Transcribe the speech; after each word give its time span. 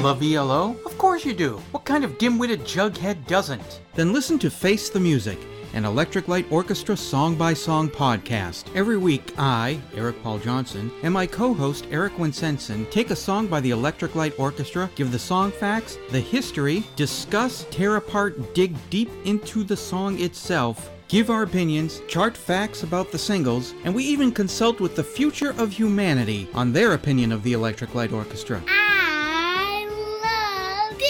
love 0.00 0.22
ELO? 0.22 0.76
Of 0.86 0.96
course 0.96 1.26
you 1.26 1.34
do. 1.34 1.58
What 1.72 1.84
kind 1.84 2.04
of 2.04 2.16
dim-witted 2.16 2.60
jughead 2.60 3.26
doesn't? 3.26 3.82
Then 3.94 4.14
listen 4.14 4.38
to 4.38 4.50
Face 4.50 4.88
the 4.88 4.98
Music, 4.98 5.38
an 5.74 5.84
Electric 5.84 6.26
Light 6.26 6.46
Orchestra 6.50 6.96
song 6.96 7.34
by 7.34 7.52
song 7.52 7.90
podcast. 7.90 8.64
Every 8.74 8.96
week, 8.96 9.34
I, 9.36 9.78
Eric 9.94 10.22
Paul 10.22 10.38
Johnson, 10.38 10.90
and 11.02 11.12
my 11.12 11.26
co 11.26 11.52
host 11.52 11.86
Eric 11.90 12.14
Winsenson 12.14 12.90
take 12.90 13.10
a 13.10 13.16
song 13.16 13.46
by 13.46 13.60
the 13.60 13.72
Electric 13.72 14.14
Light 14.14 14.32
Orchestra, 14.38 14.88
give 14.94 15.12
the 15.12 15.18
song 15.18 15.52
facts, 15.52 15.98
the 16.10 16.20
history, 16.20 16.82
discuss, 16.96 17.66
tear 17.70 17.96
apart, 17.96 18.54
dig 18.54 18.74
deep 18.88 19.10
into 19.26 19.62
the 19.64 19.76
song 19.76 20.18
itself, 20.18 20.90
give 21.08 21.28
our 21.28 21.42
opinions, 21.42 22.00
chart 22.08 22.38
facts 22.38 22.84
about 22.84 23.12
the 23.12 23.18
singles, 23.18 23.74
and 23.84 23.94
we 23.94 24.04
even 24.04 24.32
consult 24.32 24.80
with 24.80 24.96
the 24.96 25.04
future 25.04 25.50
of 25.58 25.70
humanity 25.72 26.48
on 26.54 26.72
their 26.72 26.94
opinion 26.94 27.32
of 27.32 27.42
the 27.42 27.52
Electric 27.52 27.94
Light 27.94 28.12
Orchestra. 28.12 28.62
I 28.66 28.70
loved 28.70 29.09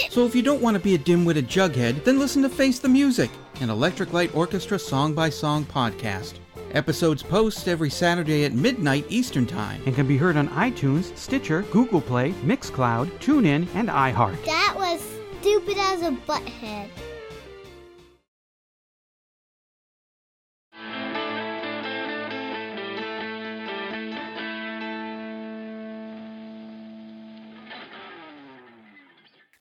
it. 0.05 0.11
So 0.11 0.25
if 0.25 0.35
you 0.35 0.41
don't 0.41 0.61
want 0.61 0.75
to 0.75 0.83
be 0.83 0.95
a 0.95 0.97
dim-witted 0.97 1.47
jughead, 1.47 2.03
then 2.03 2.19
listen 2.19 2.41
to 2.43 2.49
Face 2.49 2.79
the 2.79 2.89
Music, 2.89 3.29
an 3.59 3.69
Electric 3.69 4.13
Light 4.13 4.33
Orchestra 4.35 4.77
song 4.77 5.13
by 5.13 5.29
song 5.29 5.65
podcast. 5.65 6.35
Episodes 6.71 7.21
post 7.21 7.67
every 7.67 7.89
Saturday 7.89 8.45
at 8.45 8.53
midnight 8.53 9.05
Eastern 9.09 9.45
Time 9.45 9.81
and 9.85 9.93
can 9.93 10.07
be 10.07 10.17
heard 10.17 10.37
on 10.37 10.47
iTunes, 10.49 11.15
Stitcher, 11.17 11.63
Google 11.63 12.01
Play, 12.01 12.31
Mixcloud, 12.43 13.11
TuneIn, 13.19 13.67
and 13.75 13.89
iHeart. 13.89 14.43
That 14.45 14.73
was 14.77 15.05
stupid 15.41 15.77
as 15.77 16.01
a 16.01 16.11
butthead. 16.11 16.89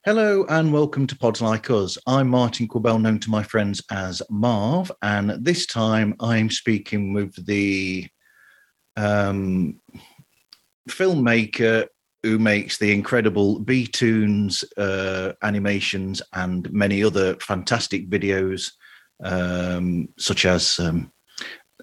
Hello 0.06 0.46
and 0.48 0.72
welcome 0.72 1.06
to 1.08 1.18
Pods 1.18 1.42
Like 1.42 1.68
Us. 1.68 1.98
I'm 2.06 2.26
Martin 2.26 2.66
Quibell, 2.66 3.02
known 3.02 3.18
to 3.18 3.28
my 3.28 3.42
friends 3.42 3.82
as 3.90 4.22
Marv, 4.30 4.90
and 5.02 5.32
this 5.44 5.66
time 5.66 6.14
I'm 6.20 6.48
speaking 6.48 7.12
with 7.12 7.34
the 7.44 8.08
um, 8.96 9.78
filmmaker 10.88 11.86
who 12.22 12.38
makes 12.38 12.78
the 12.78 12.94
incredible 12.94 13.60
Beatoons 13.60 14.64
uh, 14.78 15.34
animations 15.42 16.22
and 16.32 16.72
many 16.72 17.04
other 17.04 17.34
fantastic 17.34 18.08
videos, 18.08 18.72
um, 19.22 20.08
such 20.18 20.46
as 20.46 20.80
um, 20.80 21.12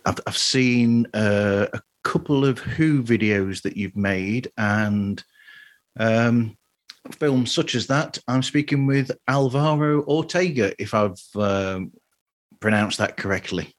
I've, 0.07 0.19
I've 0.25 0.37
seen 0.37 1.05
uh, 1.13 1.67
a 1.71 1.81
couple 2.03 2.45
of 2.45 2.57
Who 2.57 3.03
videos 3.03 3.61
that 3.61 3.77
you've 3.77 3.95
made 3.95 4.51
and. 4.57 5.23
Um, 5.99 6.57
films 7.15 7.51
such 7.51 7.75
as 7.75 7.87
that. 7.87 8.17
I'm 8.27 8.43
speaking 8.43 8.85
with 8.85 9.11
Alvaro 9.27 10.03
Ortega, 10.03 10.73
if 10.79 10.93
I've 10.93 11.19
um, 11.35 11.91
pronounced 12.59 12.97
that 12.99 13.17
correctly. 13.17 13.73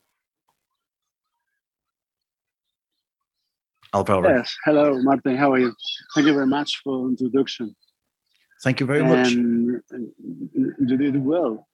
Alvaro, 3.95 4.29
Yes. 4.29 4.55
Hello, 4.65 5.01
Martin. 5.03 5.37
How 5.37 5.53
are 5.53 5.59
you? 5.59 5.73
Thank 6.15 6.27
you 6.27 6.35
very 6.35 6.47
much 6.47 6.81
for 6.85 7.05
the 7.05 7.09
introduction. 7.11 7.75
thank 8.63 8.81
you 8.81 8.87
very 8.87 9.03
much. 9.03 9.33
And 9.33 9.81
you 10.89 10.97
did 10.97 11.17
well. 11.25 11.67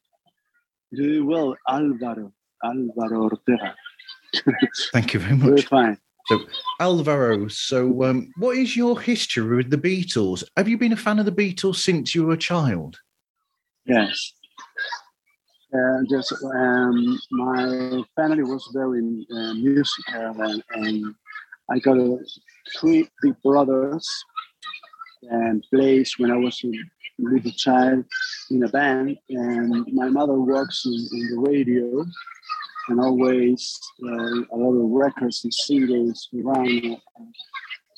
You 0.93 1.03
did 1.03 1.25
well, 1.25 1.57
Alvaro. 1.69 2.33
Alvaro 2.65 3.23
Ortega. 3.25 3.75
Thank 4.93 5.13
you 5.15 5.21
very 5.21 5.37
Very 5.37 5.53
much. 5.57 5.67
fine. 5.67 5.99
So, 6.27 6.41
Alvaro, 6.81 7.49
so 7.49 8.05
um, 8.05 8.33
what 8.39 8.57
is 8.57 8.77
your 8.77 8.99
history 8.99 9.57
with 9.57 9.71
the 9.71 9.77
Beatles? 9.77 10.43
Have 10.57 10.69
you 10.69 10.79
been 10.79 10.93
a 10.93 10.97
fan 10.97 11.19
of 11.19 11.27
the 11.27 11.33
Beatles 11.33 11.77
since 11.77 12.15
you 12.15 12.25
were 12.25 12.33
a 12.33 12.39
child? 12.39 12.99
Yes. 13.85 14.33
Uh, 15.75 16.03
just 16.09 16.33
um, 16.55 17.21
my 17.31 18.03
family 18.17 18.43
was 18.43 18.71
very 18.73 19.27
uh, 19.31 19.55
musical, 19.55 20.43
and, 20.43 20.63
and 20.71 21.15
I 21.71 21.79
got 21.81 21.99
uh, 21.99 22.17
three 22.79 23.09
big 23.21 23.35
brothers 23.43 24.09
and 25.31 25.63
plays 25.71 26.15
when 26.19 26.31
I 26.31 26.37
was 26.37 26.63
a 26.65 26.73
little 27.19 27.51
child 27.53 28.05
in 28.51 28.63
a 28.63 28.69
band. 28.69 29.19
And 29.29 29.87
my 29.93 30.09
mother 30.09 30.35
works 30.35 30.85
in, 30.87 30.93
in 30.93 31.31
the 31.35 31.51
radio, 31.51 32.05
and 32.89 33.01
always 33.01 33.79
uh, 34.03 34.09
a 34.09 34.57
lot 34.57 34.75
of 34.75 34.91
records 34.91 35.45
and 35.45 35.55
singles 35.55 36.29
around. 36.35 36.97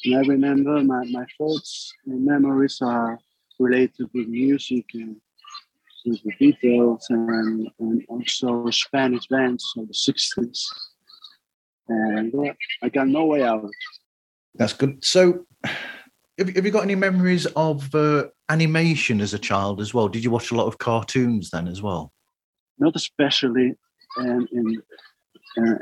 And 0.04 0.16
I 0.16 0.20
remember 0.20 0.82
my, 0.82 1.04
my 1.10 1.26
first 1.38 1.94
memories 2.06 2.78
are 2.82 3.18
related 3.58 4.08
with 4.14 4.28
music 4.28 4.84
and 4.94 5.16
with 6.04 6.22
the 6.22 6.32
Beatles 6.40 7.02
and, 7.10 7.68
and 7.80 8.04
also 8.08 8.70
Spanish 8.70 9.26
bands 9.28 9.72
of 9.76 9.88
the 9.88 9.94
60s. 9.94 10.62
And 11.88 12.34
uh, 12.34 12.52
I 12.82 12.88
got 12.88 13.08
no 13.08 13.26
way 13.26 13.42
out. 13.42 13.68
That's 14.54 14.72
good. 14.72 15.04
So, 15.04 15.46
have, 15.64 16.54
have 16.54 16.64
you 16.64 16.70
got 16.70 16.84
any 16.84 16.94
memories 16.94 17.46
of 17.56 17.94
uh, 17.94 18.26
animation 18.48 19.20
as 19.20 19.34
a 19.34 19.38
child 19.38 19.80
as 19.80 19.92
well? 19.94 20.08
Did 20.08 20.24
you 20.24 20.30
watch 20.30 20.50
a 20.50 20.54
lot 20.54 20.66
of 20.66 20.78
cartoons 20.78 21.50
then 21.50 21.68
as 21.68 21.82
well? 21.82 22.12
Not 22.78 22.96
especially 22.96 23.74
in, 24.18 24.82
uh, 25.58 25.74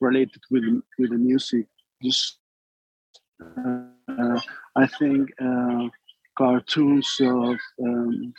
related 0.00 0.42
with, 0.50 0.64
with 0.98 1.10
the 1.10 1.16
music. 1.16 1.66
Just, 2.02 2.38
uh, 3.40 4.40
I 4.76 4.86
think 4.98 5.30
uh, 5.40 5.88
cartoons 6.36 7.08
of 7.20 7.56
um, 7.82 8.34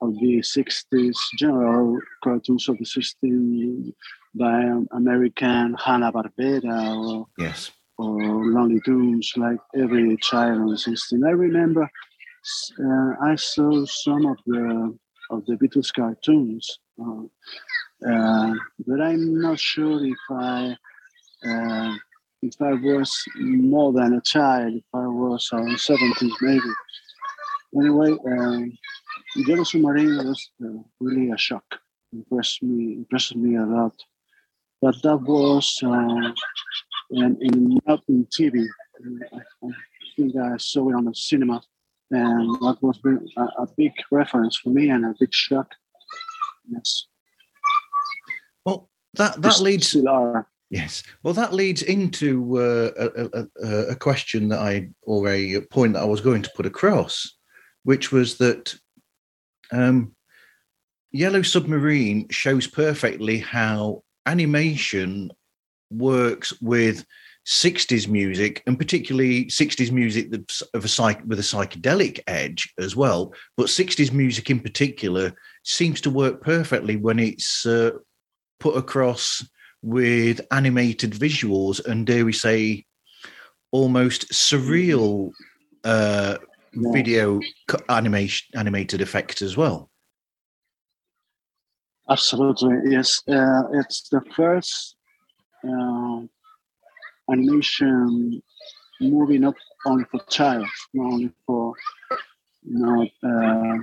of 0.00 0.14
the 0.20 0.38
60s, 0.38 1.16
general 1.38 1.98
cartoons 2.22 2.68
of 2.68 2.78
the 2.78 2.84
60s 2.84 3.92
by 4.34 4.62
um, 4.64 4.86
American 4.92 5.74
Hanna-Barbera 5.74 6.96
or 6.96 7.26
Yes. 7.36 7.72
or 7.98 8.44
Looney 8.46 8.80
Tunes, 8.84 9.32
like 9.36 9.58
every 9.74 10.16
child 10.18 10.60
on 10.60 10.68
the 10.68 10.78
system. 10.78 11.24
I 11.24 11.30
remember 11.30 11.82
uh, 11.82 13.10
I 13.20 13.34
saw 13.34 13.84
some 13.86 14.26
of 14.26 14.38
the 14.46 14.96
of 15.30 15.44
the 15.46 15.54
Beatles 15.56 15.92
cartoons, 15.92 16.78
uh, 17.02 17.22
uh, 18.06 18.54
but 18.86 19.00
I'm 19.00 19.40
not 19.40 19.58
sure 19.58 20.04
if 20.04 20.18
I 20.30 20.76
uh, 21.46 21.94
if 22.42 22.54
I 22.60 22.72
was 22.74 23.12
more 23.36 23.92
than 23.92 24.14
a 24.14 24.20
child, 24.20 24.74
if 24.74 24.84
I 24.94 25.06
was 25.06 25.48
around 25.52 25.76
70s 25.76 26.32
maybe. 26.40 26.72
Anyway, 27.76 28.16
um, 28.26 28.78
Yellow 29.36 29.64
Submarine 29.64 30.16
was 30.16 30.50
uh, 30.64 30.68
really 31.00 31.30
a 31.30 31.36
shock. 31.36 31.64
Impressed 32.12 32.62
me, 32.62 32.94
impressed 32.94 33.36
me 33.36 33.56
a 33.56 33.66
lot. 33.66 33.94
But 34.80 35.02
that 35.02 35.16
was 35.16 35.78
uh, 35.82 36.32
and 37.10 37.36
in 37.42 37.78
not 37.86 38.02
in 38.08 38.26
TV. 38.26 38.66
I, 39.32 39.38
I 39.64 39.70
think 40.16 40.36
I 40.36 40.56
saw 40.56 40.88
it 40.90 40.94
on 40.94 41.04
the 41.04 41.14
cinema, 41.14 41.60
and 42.10 42.54
that 42.60 42.78
was 42.80 42.98
a, 43.36 43.42
a 43.62 43.66
big 43.76 43.92
reference 44.10 44.56
for 44.56 44.70
me 44.70 44.90
and 44.90 45.04
a 45.04 45.14
big 45.18 45.32
shock. 45.32 45.72
Yes, 46.68 47.06
that 49.14 49.40
that 49.42 49.60
leads. 49.60 49.96
Yes. 50.70 51.02
Well, 51.22 51.34
that 51.34 51.54
leads 51.54 51.82
into 51.82 52.58
uh, 52.58 52.90
a, 52.98 53.46
a, 53.64 53.68
a 53.92 53.96
question 53.96 54.48
that 54.50 54.58
I, 54.58 54.90
or 55.02 55.28
a 55.28 55.62
point 55.62 55.94
that 55.94 56.02
I 56.02 56.06
was 56.06 56.20
going 56.20 56.42
to 56.42 56.52
put 56.54 56.66
across, 56.66 57.36
which 57.84 58.12
was 58.12 58.36
that 58.36 58.74
um, 59.72 60.14
Yellow 61.10 61.42
Submarine 61.42 62.28
shows 62.28 62.66
perfectly 62.66 63.38
how 63.38 64.02
animation 64.26 65.32
works 65.90 66.52
with 66.60 67.06
60s 67.46 68.06
music 68.06 68.62
and 68.66 68.78
particularly 68.78 69.46
60s 69.46 69.90
music 69.90 70.30
that's 70.30 70.60
of 70.74 70.84
a 70.84 70.88
psych 70.88 71.18
with 71.24 71.38
a 71.38 71.42
psychedelic 71.42 72.20
edge 72.26 72.74
as 72.78 72.94
well 72.94 73.32
but 73.56 73.68
60s 73.68 74.12
music 74.12 74.50
in 74.50 74.60
particular 74.60 75.32
seems 75.64 76.02
to 76.02 76.10
work 76.10 76.42
perfectly 76.42 76.96
when 76.96 77.18
it's 77.18 77.64
uh, 77.64 77.92
put 78.58 78.76
across 78.76 79.46
with 79.82 80.40
animated 80.50 81.12
visuals 81.12 81.84
and 81.84 82.06
dare 82.06 82.24
we 82.24 82.32
say 82.32 82.84
almost 83.70 84.28
surreal 84.32 85.30
uh 85.84 86.36
Yeah. 86.72 86.92
video 86.92 87.40
animation 87.88 88.46
animated 88.58 89.00
effects 89.00 89.42
as 89.42 89.56
well 89.56 89.90
Absolutely, 92.10 92.90
yes. 92.90 93.22
Uh, 93.28 93.64
it's 93.74 94.08
the 94.08 94.22
first 94.34 94.96
uh, 95.62 96.20
animation 97.30 98.42
movie 99.00 99.38
not 99.38 99.54
only 99.84 100.04
for 100.10 100.20
child, 100.28 100.66
not 100.94 101.12
only 101.12 101.30
for 101.46 101.74
you 102.62 102.78
know 102.78 103.02
uh, 103.22 103.76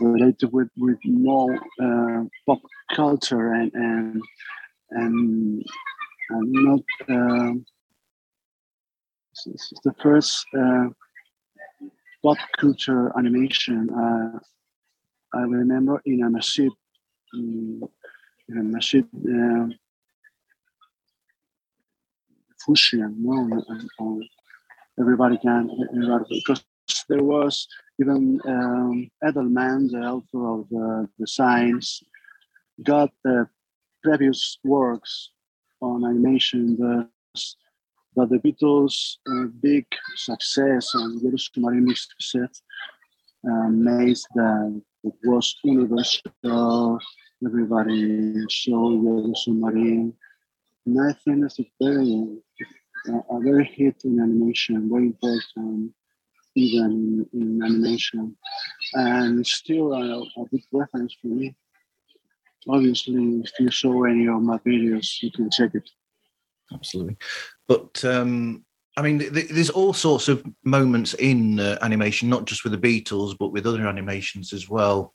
related 0.00 0.52
with 0.52 0.68
with 0.76 0.98
more 1.04 1.54
uh, 1.82 2.24
pop 2.46 2.60
culture 2.94 3.52
and 3.52 3.70
and 3.74 4.22
and, 4.90 5.64
and 6.30 6.52
not. 6.52 6.80
um 7.08 7.64
it's 9.32 9.46
it's 9.72 9.80
the 9.84 9.94
first 10.02 10.44
uh, 10.58 10.88
pop 12.22 12.38
culture 12.58 13.12
animation. 13.18 13.88
Uh, 13.90 14.38
I 15.34 15.42
remember 15.42 16.00
in 16.04 16.22
a 16.24 16.30
machine, 16.30 16.70
in 17.32 17.88
a 18.50 18.62
machine, 18.62 19.08
uh, 19.14 19.74
Fusion, 22.64 23.16
no, 23.18 24.20
everybody 25.00 25.38
can, 25.38 25.68
because 26.28 26.62
there 27.08 27.24
was 27.24 27.66
even 28.02 28.40
um, 28.46 29.10
Edelmann, 29.22 29.90
the 29.90 30.02
author 30.14 30.44
of 30.54 30.68
the, 30.70 31.08
the 31.18 31.26
science, 31.26 32.02
got 32.82 33.10
the 33.24 33.46
previous 34.02 34.58
works 34.64 35.30
on 35.80 36.04
animation, 36.04 36.76
the, 36.76 37.08
but 38.16 38.28
the 38.28 38.38
Beatles' 38.38 39.16
uh, 39.30 39.46
big 39.60 39.86
success 40.16 40.94
and 40.94 41.22
Yellow 41.22 41.36
Submarine 41.36 41.94
success 41.94 42.62
uh, 43.48 43.68
made 43.68 44.18
that 44.34 44.82
it 45.04 45.14
was 45.24 45.54
universal. 45.62 46.98
Everybody 47.44 48.44
showed 48.48 49.02
Yellow 49.04 49.34
Submarine. 49.34 50.12
And 50.86 51.00
I 51.08 51.12
think 51.12 51.44
it's 51.44 51.60
a 51.60 51.70
very, 51.80 52.38
a 53.08 53.40
very 53.40 53.64
hit 53.64 53.96
in 54.04 54.20
animation, 54.20 54.88
very 54.90 55.06
important 55.06 55.92
even 56.54 57.26
in 57.32 57.62
animation, 57.62 58.36
and 58.94 59.46
still 59.46 59.92
a, 59.92 60.22
a 60.22 60.44
big 60.50 60.62
reference 60.72 61.16
for 61.20 61.28
me. 61.28 61.54
Obviously, 62.68 63.42
if 63.44 63.50
you 63.58 63.70
saw 63.70 64.04
any 64.04 64.28
of 64.28 64.42
my 64.42 64.58
videos, 64.58 65.22
you 65.22 65.30
can 65.32 65.50
check 65.50 65.74
it. 65.74 65.88
Absolutely, 66.72 67.16
but 67.66 68.04
um, 68.04 68.64
I 68.96 69.02
mean, 69.02 69.18
th- 69.18 69.48
there's 69.48 69.70
all 69.70 69.92
sorts 69.92 70.28
of 70.28 70.44
moments 70.64 71.14
in 71.14 71.58
uh, 71.58 71.78
animation, 71.82 72.28
not 72.28 72.44
just 72.44 72.64
with 72.64 72.72
the 72.72 73.02
Beatles, 73.02 73.36
but 73.38 73.48
with 73.48 73.66
other 73.66 73.86
animations 73.86 74.52
as 74.52 74.68
well. 74.68 75.14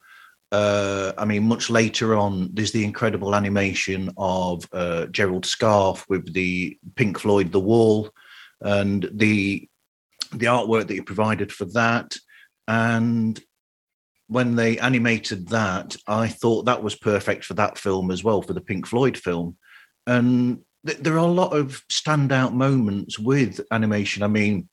Uh, 0.51 1.12
I 1.18 1.25
mean, 1.25 1.44
much 1.44 1.69
later 1.69 2.16
on, 2.16 2.50
there's 2.54 2.72
the 2.72 2.83
incredible 2.83 3.36
animation 3.36 4.10
of 4.18 4.68
uh, 4.72 5.06
Gerald 5.07 5.44
Scarfe 5.44 6.06
with 6.10 6.33
the 6.33 6.78
Pink 6.95 7.19
Floyd 7.19 7.51
The 7.51 7.60
Wall, 7.60 8.10
and 8.62 9.10
the 9.13 9.69
the 10.32 10.48
artwork 10.48 10.88
that 10.88 10.96
you 10.96 11.04
provided 11.04 11.52
for 11.52 11.66
that. 11.66 12.16
And 12.68 13.40
when 14.28 14.56
they 14.56 14.78
animated 14.78 15.50
that, 15.50 15.96
I 16.08 16.28
thought 16.28 16.66
that 16.66 16.84
was 16.84 16.96
perfect 16.96 17.46
for 17.46 17.54
that 17.56 17.78
film 17.78 18.12
as 18.12 18.24
well, 18.24 18.42
for 18.42 18.54
the 18.54 18.62
Pink 18.62 18.86
Floyd 18.86 19.18
film. 19.18 19.58
And 20.06 20.60
th- 20.86 21.00
there 21.00 21.14
are 21.14 21.18
a 21.18 21.28
lot 21.28 21.56
of 21.56 21.82
standout 21.92 22.54
moments 22.54 23.18
with 23.18 23.62
animation. 23.72 24.24
I 24.24 24.28
mean, 24.28 24.68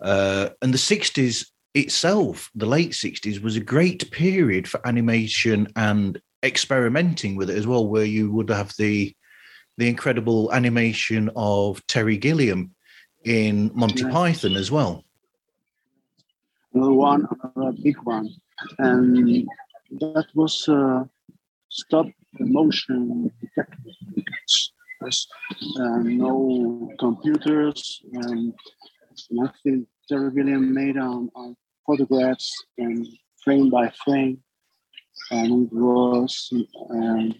uh, 0.00 0.50
and 0.62 0.72
the 0.72 0.78
60s 0.78 1.46
itself, 1.74 2.50
the 2.54 2.66
late 2.66 2.92
60s, 2.92 3.42
was 3.42 3.56
a 3.56 3.60
great 3.60 4.10
period 4.10 4.68
for 4.68 4.86
animation 4.86 5.68
and 5.76 6.20
experimenting 6.44 7.36
with 7.36 7.50
it 7.50 7.56
as 7.56 7.66
well, 7.66 7.86
where 7.86 8.04
you 8.04 8.30
would 8.30 8.50
have 8.50 8.72
the 8.78 9.14
the 9.76 9.88
incredible 9.88 10.52
animation 10.52 11.30
of 11.34 11.84
Terry 11.88 12.16
Gilliam 12.16 12.73
in 13.24 13.70
Monty 13.74 14.04
Python 14.04 14.56
as 14.56 14.70
well. 14.70 15.04
Another 16.72 16.92
one, 16.92 17.28
another 17.54 17.76
big 17.82 17.96
one, 18.02 18.28
and 18.78 19.46
that 20.00 20.26
was 20.34 20.68
uh, 20.68 21.04
stop 21.68 22.06
motion 22.40 23.30
techniques. 23.54 24.72
Uh, 25.02 25.98
no 25.98 26.90
computers 26.98 28.02
and 28.12 28.54
nothing. 29.30 29.86
Terry 30.08 30.30
Gilliam 30.32 30.74
made 30.74 30.96
on, 30.98 31.30
on 31.34 31.56
photographs 31.86 32.52
and 32.78 33.06
frame 33.42 33.70
by 33.70 33.92
frame, 34.04 34.42
and 35.30 35.66
it 35.66 35.72
was. 35.72 36.50
Um, 36.90 37.34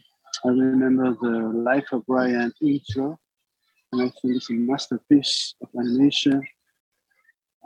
I 0.44 0.48
remember 0.48 1.16
the 1.20 1.48
Life 1.58 1.86
of 1.92 2.04
Brian 2.06 2.52
intro 2.60 3.18
I 4.00 4.10
think 4.20 4.36
it's 4.36 4.50
a 4.50 4.54
masterpiece 4.54 5.54
of 5.62 5.68
animation. 5.78 6.42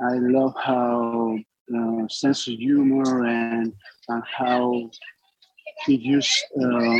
I 0.00 0.14
love 0.14 0.54
how 0.62 1.38
uh, 1.75 2.08
sense 2.08 2.46
of 2.48 2.54
humor 2.54 3.26
and, 3.26 3.72
and 4.08 4.22
how 4.25 4.90
he 5.86 5.96
used 5.96 6.44
uh, 6.62 6.98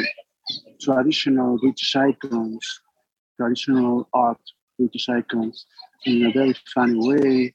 traditional 0.80 1.58
British 1.58 1.96
icons, 1.96 2.80
traditional 3.36 4.08
art 4.12 4.40
British 4.78 5.08
icons 5.08 5.66
in 6.04 6.26
a 6.26 6.32
very 6.32 6.54
funny 6.75 6.98
way. 6.98 7.54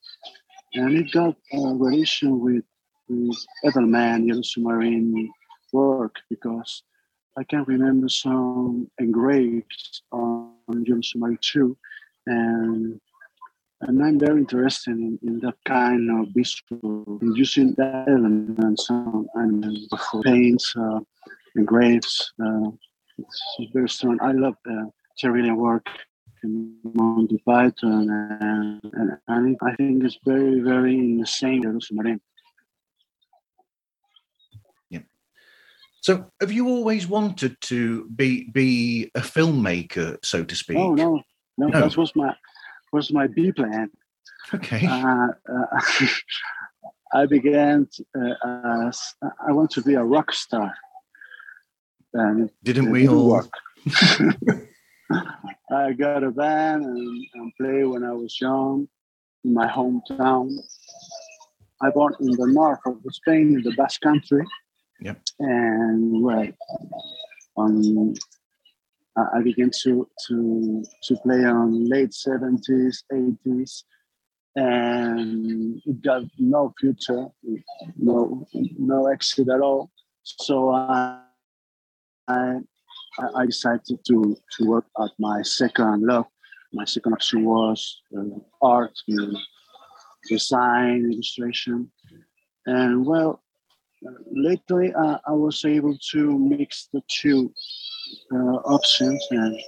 And 0.75 0.97
it 0.97 1.11
got 1.11 1.35
a 1.53 1.75
relation 1.75 2.39
with, 2.39 2.63
with 3.07 3.37
Edelmann, 3.65 4.27
Yellow 4.27 4.41
Submarine 4.41 5.29
work 5.71 6.15
because 6.29 6.83
I 7.37 7.43
can 7.43 7.63
remember 7.63 8.09
some 8.09 8.89
engraved 8.99 10.01
on 10.11 10.52
Yellow 10.69 11.01
Submarine 11.01 11.37
2, 11.41 11.77
and 12.27 12.99
and 13.87 14.01
I'm 14.01 14.17
very 14.17 14.39
interested 14.39 14.91
in, 14.91 15.19
in 15.23 15.39
that 15.39 15.55
kind 15.65 16.09
of 16.09 16.27
visual, 16.33 17.19
in 17.21 17.35
using 17.35 17.73
that 17.73 18.05
elements 18.07 18.89
on, 18.89 19.27
and 19.35 19.65
for 20.11 20.21
paints, 20.21 20.73
uh, 20.77 20.99
engraves. 21.55 22.33
Uh, 22.41 22.71
it's, 23.17 23.73
very 23.73 23.89
strong. 23.89 24.17
I 24.21 24.31
love 24.31 24.55
uh, 24.69 24.85
Terry 25.17 25.41
Gilliam 25.41 25.57
work 25.57 25.85
in 26.43 26.75
Monty 26.93 27.37
Python, 27.45 28.09
and, 28.09 28.81
and, 28.93 29.17
and 29.27 29.57
I 29.61 29.75
think 29.75 30.03
it's 30.03 30.17
very, 30.25 30.61
very 30.61 30.95
in 30.95 31.17
the 31.17 31.27
same 31.27 31.63
Yellow 31.63 31.79
So, 36.03 36.25
have 36.41 36.51
you 36.51 36.67
always 36.67 37.07
wanted 37.07 37.55
to 37.61 38.05
be 38.09 38.49
be 38.51 39.09
a 39.15 39.21
filmmaker, 39.21 40.17
so 40.21 40.43
to 40.43 40.53
speak? 40.53 40.77
Oh 40.77 40.93
no, 40.93 41.21
no, 41.57 41.67
no. 41.67 41.79
that 41.79 41.95
was 41.95 42.13
my 42.13 42.35
was 42.91 43.09
my 43.13 43.27
B 43.27 43.53
plan. 43.53 43.89
Okay. 44.53 44.85
Uh, 44.85 45.27
uh, 45.49 45.79
I 47.13 47.25
began 47.25 47.87
uh, 48.19 48.87
as 48.87 49.01
I 49.47 49.53
want 49.53 49.71
to 49.71 49.81
be 49.81 49.93
a 49.93 50.03
rock 50.03 50.33
star. 50.33 50.73
And 52.13 52.49
didn't 52.63 52.91
we 52.91 53.07
all? 53.07 53.29
Work. 53.29 53.53
I 55.71 55.93
got 55.93 56.25
a 56.25 56.31
band 56.31 56.83
and, 56.83 57.25
and 57.33 57.53
play 57.55 57.85
when 57.85 58.03
I 58.03 58.11
was 58.11 58.41
young 58.41 58.89
in 59.45 59.53
my 59.53 59.67
hometown. 59.67 60.51
I 61.81 61.89
born 61.91 62.13
in 62.19 62.31
the 62.31 62.47
north 62.47 62.79
of 62.85 62.97
Spain, 63.11 63.55
in 63.55 63.61
the 63.63 63.71
Basque 63.77 64.01
Country. 64.01 64.45
Yep. 65.01 65.19
And 65.39 66.23
well, 66.23 66.47
um, 67.57 68.13
I 69.15 69.41
began 69.43 69.69
to 69.83 70.07
to 70.27 70.83
to 71.03 71.15
play 71.17 71.43
on 71.45 71.87
late 71.87 72.13
seventies, 72.13 73.03
eighties, 73.13 73.83
and 74.55 75.81
it 75.85 76.01
got 76.01 76.23
no 76.39 76.73
future, 76.79 77.27
no 77.97 78.47
no 78.53 79.07
exit 79.07 79.49
at 79.49 79.61
all. 79.61 79.91
So 80.23 80.71
I 80.71 81.19
I, 82.27 82.59
I 83.35 83.45
decided 83.45 83.99
to 84.07 84.35
to 84.57 84.65
work 84.65 84.85
at 84.99 85.11
my 85.19 85.41
second 85.43 86.03
love. 86.03 86.25
My 86.71 86.85
second 86.85 87.13
option 87.13 87.45
was 87.45 88.01
uh, 88.17 88.23
art, 88.63 88.97
design, 90.27 91.11
illustration, 91.11 91.91
and 92.65 93.05
well, 93.05 93.42
lately 94.31 94.93
uh, 94.93 95.17
I 95.25 95.31
was 95.31 95.63
able 95.65 95.97
to 96.11 96.39
mix 96.39 96.89
the 96.93 97.01
two 97.07 97.51
uh, 98.31 98.57
options 98.75 99.25
and 99.31 99.59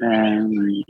and 0.00 0.84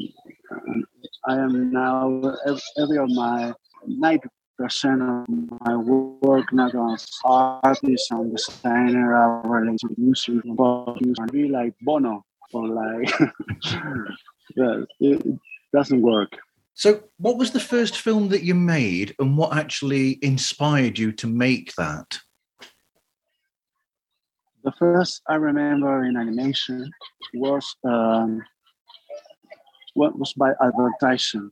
I 1.26 1.34
am 1.34 1.72
now 1.72 2.36
every 2.78 2.98
of 2.98 3.10
my 3.10 3.52
90 3.86 4.28
percent 4.58 5.02
of 5.02 5.26
my 5.66 5.76
work 5.76 6.52
not 6.52 6.74
as 6.92 7.08
artist 7.24 8.10
and 8.10 8.36
designer 8.36 9.14
are 9.14 9.42
related 9.48 9.78
to 9.80 9.94
music 9.98 10.42
but 10.56 10.94
be 11.32 11.48
like 11.48 11.74
Bono 11.82 12.24
or 12.52 12.68
like 12.68 13.12
it 15.00 15.40
doesn't 15.72 16.02
work. 16.02 16.36
So, 16.74 17.02
what 17.18 17.36
was 17.36 17.50
the 17.50 17.60
first 17.60 17.98
film 17.98 18.28
that 18.28 18.42
you 18.42 18.54
made, 18.54 19.14
and 19.18 19.36
what 19.36 19.56
actually 19.56 20.18
inspired 20.22 20.98
you 20.98 21.12
to 21.12 21.26
make 21.26 21.74
that? 21.74 22.18
The 24.62 24.72
first 24.72 25.22
I 25.26 25.36
remember 25.36 26.04
in 26.04 26.16
animation 26.16 26.90
was 27.34 27.76
um, 27.84 28.42
what 29.94 30.18
was 30.18 30.34
by 30.34 30.52
advertising. 30.62 31.50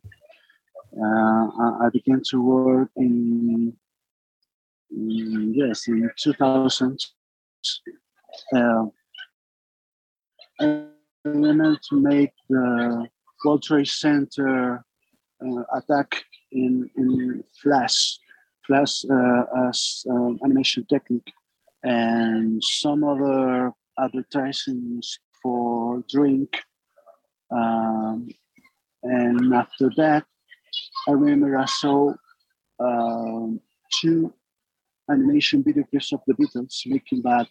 Uh, 0.93 1.47
I 1.85 1.88
began 1.93 2.23
to 2.31 2.43
work 2.43 2.91
in, 2.97 3.73
in 4.91 5.55
yes 5.55 5.88
in 5.88 6.11
2000. 6.23 6.99
Uh, 8.55 8.85
I 10.61 10.85
remember 11.25 11.79
to 11.88 11.97
make 11.97 12.33
the 12.50 13.07
World 13.45 13.62
Trade 13.62 13.88
Center 13.88 14.85
uh, 15.45 15.62
attack 15.73 16.25
in 16.53 16.91
in 16.97 17.43
Flash 17.62 18.19
flash 18.67 19.03
uh, 19.11 19.69
as 19.69 20.05
uh, 20.11 20.33
animation 20.45 20.85
technique 20.85 21.33
and 21.83 22.63
some 22.63 23.05
other 23.05 23.73
advertisements 23.99 25.19
for 25.43 26.03
drink. 26.09 26.51
Um, 27.51 28.29
and 29.03 29.55
after 29.55 29.91
that, 29.97 30.25
I 31.07 31.13
remember 31.13 31.57
I 31.57 31.67
saw 31.67 32.13
um, 32.81 33.61
two 34.01 34.33
animation 35.11 35.63
video 35.63 35.85
clips 35.85 36.13
of 36.13 36.21
the 36.27 36.35
Beatles 36.35 36.83
making 36.87 37.23
by 37.23 37.47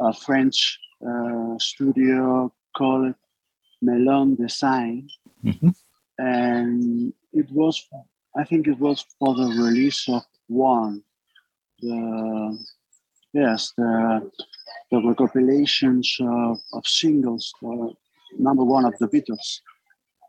a 0.00 0.12
French 0.12 0.78
uh, 1.06 1.58
studio 1.58 2.52
called 2.76 3.14
Melon 3.82 4.36
Dezign. 4.36 5.06
Mm-hmm. 5.44 5.68
And 6.18 7.12
it 7.32 7.50
was, 7.50 7.86
I 8.36 8.44
think 8.44 8.68
it 8.68 8.78
was 8.78 9.04
for 9.18 9.34
the 9.34 9.48
release 9.62 10.08
of 10.08 10.22
one, 10.46 11.02
the 11.80 12.58
yes, 13.34 13.72
the, 13.76 14.30
the 14.90 14.96
recopilations 14.96 16.06
of, 16.20 16.58
of 16.72 16.86
singles, 16.86 17.52
number 18.38 18.64
one 18.64 18.84
of 18.84 18.96
the 18.98 19.08
Beatles. 19.08 19.60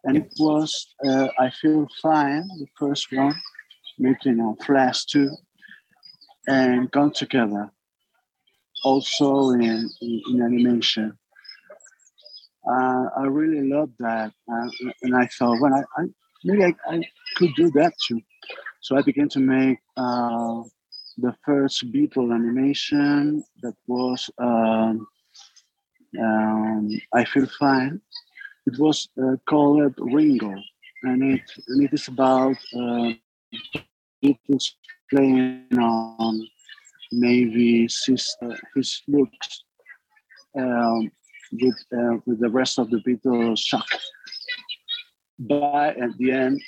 And 0.04 0.18
it 0.18 0.34
was 0.38 0.94
uh, 1.08 1.30
I 1.40 1.50
Feel 1.50 1.88
Fine, 2.02 2.48
the 2.60 2.68
first 2.78 3.08
one, 3.12 3.36
making 3.98 4.40
a 4.40 4.64
Flash 4.64 5.06
2, 5.06 5.32
and 6.48 6.92
Come 6.92 7.12
Together, 7.12 7.72
also 8.84 9.52
in, 9.52 9.90
in, 10.02 10.22
in 10.30 10.42
animation. 10.42 11.18
Uh, 12.68 13.06
I 13.18 13.26
really 13.26 13.68
loved 13.68 13.94
that. 14.00 14.32
Uh, 14.52 14.68
and 15.04 15.16
I 15.16 15.28
thought, 15.28 15.60
well, 15.62 15.74
I, 15.74 16.02
I 16.02 16.06
maybe 16.44 16.64
I, 16.64 16.74
I, 16.88 17.02
could 17.36 17.54
do 17.56 17.70
that 17.72 17.94
too. 18.08 18.20
So 18.82 18.98
I 18.98 19.02
began 19.02 19.30
to 19.30 19.40
make 19.40 19.80
uh, 19.98 20.62
the 21.18 21.36
first 21.46 21.92
Beatle 21.92 22.34
animation 22.34 23.44
that 23.62 23.76
was 23.88 24.30
um, 24.38 25.08
um, 26.20 26.90
I 27.14 27.26
Feel 27.26 27.48
Fine. 27.60 28.02
It 28.68 28.80
was 28.80 29.10
uh, 29.22 29.36
called 29.48 29.94
Ringo, 29.98 30.54
and 31.04 31.24
it, 31.24 31.42
and 31.68 31.84
it 31.84 31.94
is 31.94 32.08
about 32.08 32.58
uh, 32.74 33.14
Beatles 34.24 34.72
playing 35.10 35.68
on 35.78 36.48
maybe 37.12 37.82
his, 37.82 38.36
uh, 38.42 38.56
his 38.76 39.02
looks 39.08 39.64
um, 40.58 41.12
with, 41.52 41.76
uh, 41.96 42.18
with 42.26 42.40
the 42.40 42.50
rest 42.50 42.80
of 42.80 42.90
the 42.90 42.98
Beatles 42.98 43.60
shock. 43.60 43.88
But 45.38 45.98
at 45.98 46.18
the 46.18 46.32
end, 46.32 46.62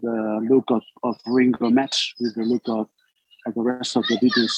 the 0.00 0.46
look 0.48 0.64
of, 0.70 0.82
of 1.02 1.16
Ringo 1.26 1.68
matched 1.68 2.14
with 2.20 2.34
the 2.34 2.44
look 2.44 2.62
of, 2.68 2.88
of 3.46 3.54
the 3.54 3.60
rest 3.60 3.96
of 3.96 4.04
the 4.08 4.16
Beatles 4.18 4.54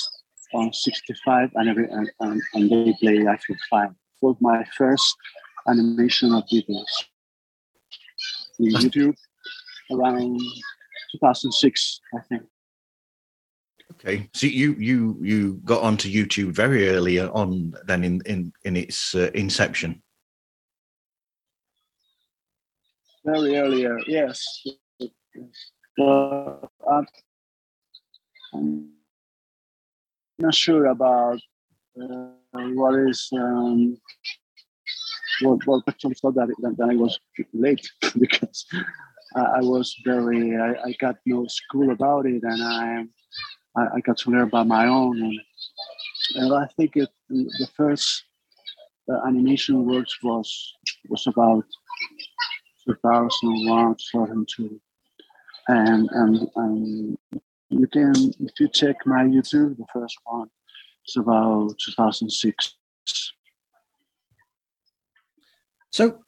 on 0.55 0.73
65 0.73 1.51
and, 1.55 1.69
every, 1.69 1.89
and, 1.91 2.11
and, 2.21 2.41
and 2.55 2.71
they 2.71 2.95
play 3.01 3.27
I 3.27 3.37
Feel 3.39 3.57
Fine. 3.71 3.95
Was 4.21 4.37
my 4.41 4.65
first 4.77 5.15
animation 5.69 6.33
of 6.33 6.45
Beatles 6.53 6.85
in 8.59 8.71
YouTube 8.73 9.15
around 9.91 10.41
2006, 11.13 12.01
I 12.15 12.21
think. 12.29 12.43
Okay, 13.93 14.29
so 14.35 14.47
you 14.47 14.73
you 14.75 15.17
you 15.23 15.61
got 15.65 15.83
onto 15.83 16.09
YouTube 16.09 16.53
very 16.53 16.89
early 16.89 17.21
on, 17.21 17.75
then 17.87 18.03
in 18.03 18.21
in 18.27 18.53
in 18.65 18.77
its 18.77 19.15
uh, 19.15 19.31
inception. 19.35 20.03
Very 23.25 23.57
earlier, 23.57 23.99
yes. 24.07 24.43
Uh, 26.01 26.57
I'm 28.55 28.91
not 30.39 30.55
sure 30.55 30.87
about 30.87 31.41
uh, 32.01 32.29
what 32.53 32.99
is 33.09 33.29
um, 33.37 33.97
what, 35.43 35.67
what 35.67 35.83
actually 35.89 36.15
thought 36.15 36.35
that, 36.35 36.49
that, 36.63 36.77
that 36.79 36.91
I 36.91 36.97
was 36.97 37.19
late 37.53 37.87
because 38.19 38.67
I, 39.37 39.41
I 39.41 39.61
was 39.61 39.95
very 40.05 40.57
I, 40.57 40.73
I, 40.89 40.95
got 41.01 41.17
no 41.27 41.47
school 41.47 41.91
about 41.91 42.27
it 42.27 42.43
and 42.43 42.63
I 42.63 43.05
I, 43.77 43.97
I 43.97 44.01
got 44.01 44.19
to 44.19 44.31
learn 44.31 44.49
by 44.49 44.63
my 44.63 44.87
own. 44.87 45.21
And, 45.21 45.41
and 46.37 46.55
I 46.55 46.67
think 46.77 46.97
it, 46.97 47.09
the 47.29 47.69
first 47.77 48.25
uh, 49.11 49.27
animation 49.27 49.85
works 49.85 50.23
was 50.23 50.75
was 51.09 51.27
about 51.27 51.65
2001 52.87 53.97
2002 54.13 54.81
and 55.69 56.09
and 56.13 56.49
and 56.57 57.19
you 57.81 57.87
can 57.87 58.15
if 58.41 58.61
you 58.61 58.69
check 58.69 58.97
my 59.07 59.25
YouTube 59.25 59.77
the 59.77 59.87
first 59.93 60.17
one 60.25 60.49
it's 61.05 61.17
about 61.17 61.75
2006 61.85 62.75
so 65.91 66.19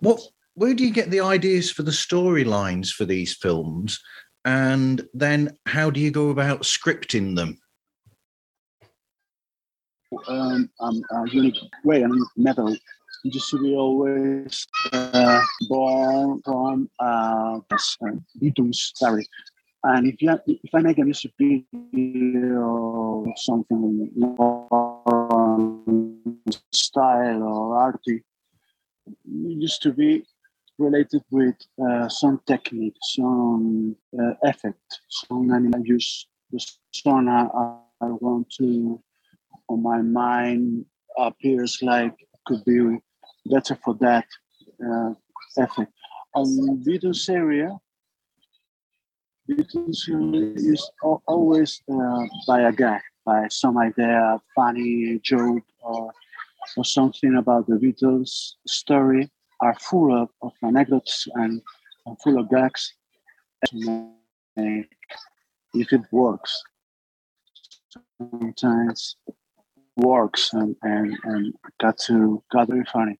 what 0.00 0.20
where 0.54 0.74
do 0.74 0.84
you 0.84 0.92
get 0.92 1.10
the 1.10 1.20
ideas 1.20 1.70
for 1.70 1.82
the 1.82 1.90
storylines 1.90 2.88
for 2.90 3.04
these 3.04 3.34
films 3.34 4.00
and 4.46 5.04
then 5.12 5.58
how 5.66 5.90
do 5.90 5.98
you 6.00 6.12
go 6.12 6.30
about 6.30 6.62
scripting 6.62 7.34
them? 7.34 7.58
Um, 10.28 10.70
um, 10.78 11.02
a 11.10 11.28
unique 11.30 11.58
way 11.84 12.02
and 12.02 12.14
method 12.36 12.78
just 13.26 13.50
to 13.50 13.60
be 13.60 13.74
always 13.74 14.64
uh, 14.92 15.42
born 15.68 16.40
from 16.44 16.88
uh, 17.00 17.58
Beatles, 18.40 18.92
sorry. 18.94 19.26
And 19.88 20.08
if 20.08 20.20
you 20.20 20.36
if 20.46 20.74
I 20.74 20.80
make 20.80 20.98
a 20.98 21.04
music 21.04 21.30
video 21.38 22.58
or 22.58 23.32
something 23.36 24.10
more 24.16 25.78
style 26.72 27.42
or 27.44 27.76
art, 27.78 28.00
it 28.06 28.22
used 29.24 29.82
to 29.82 29.92
be 29.92 30.24
related 30.78 31.22
with 31.30 31.54
uh, 31.80 32.08
some 32.08 32.40
technique, 32.48 32.96
some 33.00 33.94
uh, 34.20 34.34
effect, 34.42 35.00
some 35.08 35.52
animal 35.52 35.80
use. 35.84 36.26
The 36.50 36.60
song 36.92 37.28
I, 37.28 37.42
I 38.04 38.08
want 38.08 38.50
to, 38.58 39.00
on 39.68 39.82
my 39.84 40.02
mind, 40.02 40.84
appears 41.16 41.78
like 41.80 42.16
could 42.46 42.64
be 42.64 42.98
better 43.46 43.78
for 43.84 43.94
that 44.00 44.26
uh, 44.84 45.14
effect. 45.56 45.92
On 46.34 46.82
Beatles 46.84 47.30
area, 47.30 47.70
Beatles 49.48 50.08
is 50.56 50.90
always 51.02 51.82
uh, 51.92 52.24
by 52.46 52.62
a 52.62 52.72
guy, 52.72 53.00
by 53.24 53.46
some 53.48 53.78
idea, 53.78 54.40
funny 54.54 55.20
joke, 55.22 55.62
or, 55.80 56.12
or 56.76 56.84
something 56.84 57.36
about 57.36 57.66
the 57.66 57.74
Beatles 57.74 58.54
story 58.66 59.30
are 59.60 59.76
full 59.78 60.22
of, 60.22 60.28
of 60.42 60.52
anecdotes 60.62 61.26
and, 61.34 61.62
and 62.06 62.16
full 62.22 62.38
of 62.38 62.50
gags. 62.50 62.92
If 65.74 65.92
it 65.92 66.02
works 66.10 66.62
sometimes 68.18 69.16
works 69.96 70.52
and 70.52 70.76
and 70.82 71.16
and 71.24 71.54
got 71.80 71.98
to 71.98 72.42
got 72.52 72.68
very 72.68 72.84
funny. 72.92 73.18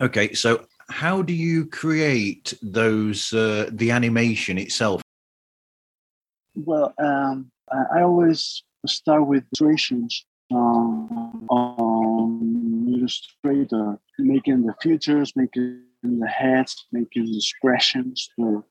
Okay 0.00 0.32
so 0.32 0.66
how 0.88 1.22
do 1.22 1.32
you 1.32 1.66
create 1.66 2.54
those 2.62 3.32
uh, 3.32 3.68
the 3.72 3.90
animation 3.90 4.58
itself 4.58 5.02
well 6.54 6.92
um, 6.98 7.50
I, 7.70 8.02
always 8.02 8.62
start 8.86 9.26
with 9.26 9.44
illustrations 9.44 10.24
um, 10.52 11.46
on 11.48 12.86
Illustrator, 12.88 13.98
making 14.18 14.66
the 14.66 14.74
features, 14.82 15.32
making 15.34 15.82
the 16.02 16.26
heads, 16.26 16.86
making 16.92 17.26
the 17.26 17.36
expressions, 17.36 18.28
the, 18.36 18.62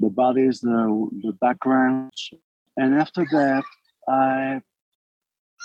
the 0.00 0.10
bodies, 0.10 0.60
the, 0.60 1.08
the 1.22 1.32
backgrounds. 1.32 2.30
And 2.76 2.94
after 2.94 3.24
that, 3.30 3.64
I 4.08 4.60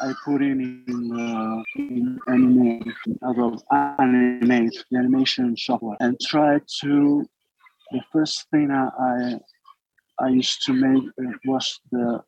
I 0.01 0.13
put 0.23 0.41
in 0.41 0.83
in, 0.87 1.11
uh, 1.19 1.63
in 1.75 2.19
animate, 2.27 2.83
the 4.91 4.97
animation 4.97 5.57
software, 5.57 5.97
and 5.99 6.19
try 6.19 6.59
to. 6.81 7.25
The 7.91 8.01
first 8.11 8.45
thing 8.51 8.69
I 8.69 9.39
I, 10.19 10.27
used 10.27 10.61
to 10.65 10.73
make 10.73 11.03
was 11.45 11.79
the 11.91 12.21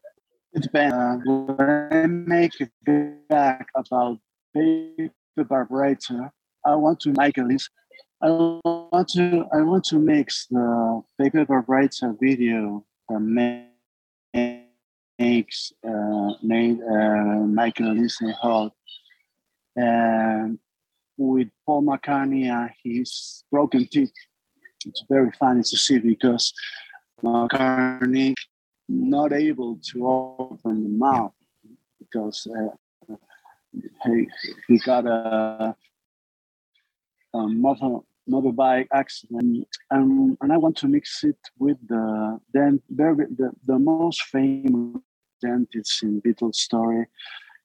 it. 0.54 0.68
Uh, 0.74 1.18
when 1.26 1.70
I 1.92 2.06
make 2.08 2.54
a 2.62 2.70
gag 2.86 3.66
about 3.76 4.20
Paperback 4.56 5.68
Writer, 5.70 6.32
I 6.66 6.76
want 6.76 7.02
to 7.02 7.14
make 7.18 7.38
a 7.38 7.44
list. 7.44 7.70
I 8.22 8.30
want 8.30 9.10
to 9.10 9.46
I 9.54 9.62
want 9.62 9.84
to 9.86 10.00
mix 10.00 10.48
the 10.48 11.02
Paperback 11.20 11.68
Writer 11.68 12.16
video 12.20 12.86
that 14.34 14.66
makes 15.20 15.74
uh, 15.88 16.32
made 16.42 16.80
uh, 16.82 17.44
Michael 17.60 17.94
Lindsay 17.94 18.34
and 19.76 20.58
with 21.18 21.50
Paul 21.66 21.84
McCartney 21.84 22.46
and 22.46 22.72
his 22.84 23.44
broken 23.52 23.86
teeth. 23.88 24.14
It's 24.86 25.04
very 25.10 25.32
funny 25.38 25.62
to 25.64 25.78
see 25.78 26.00
because 26.00 26.54
McCartney 27.22 28.34
not 28.88 29.34
able 29.34 29.78
to 29.92 30.08
open 30.08 30.84
the 30.84 30.90
mouth 30.90 31.34
because 32.00 32.48
uh, 32.48 33.16
he, 34.06 34.28
he 34.68 34.80
got 34.80 35.06
a, 35.06 35.76
a 37.34 37.48
motor, 37.48 38.00
motorbike 38.30 38.88
accident 38.94 39.68
and, 39.92 40.38
and 40.42 40.54
I 40.54 40.58
want 40.58 40.78
to 40.78 40.88
mix 40.88 41.24
it 41.24 41.38
with 41.58 41.78
the 41.88 42.40
then 42.54 42.82
very 42.90 43.26
the, 43.26 43.52
the 43.66 43.78
most 43.78 44.24
famous 44.24 45.02
dentist 45.42 46.04
in 46.04 46.22
Beatles 46.22 46.56
story. 46.56 47.08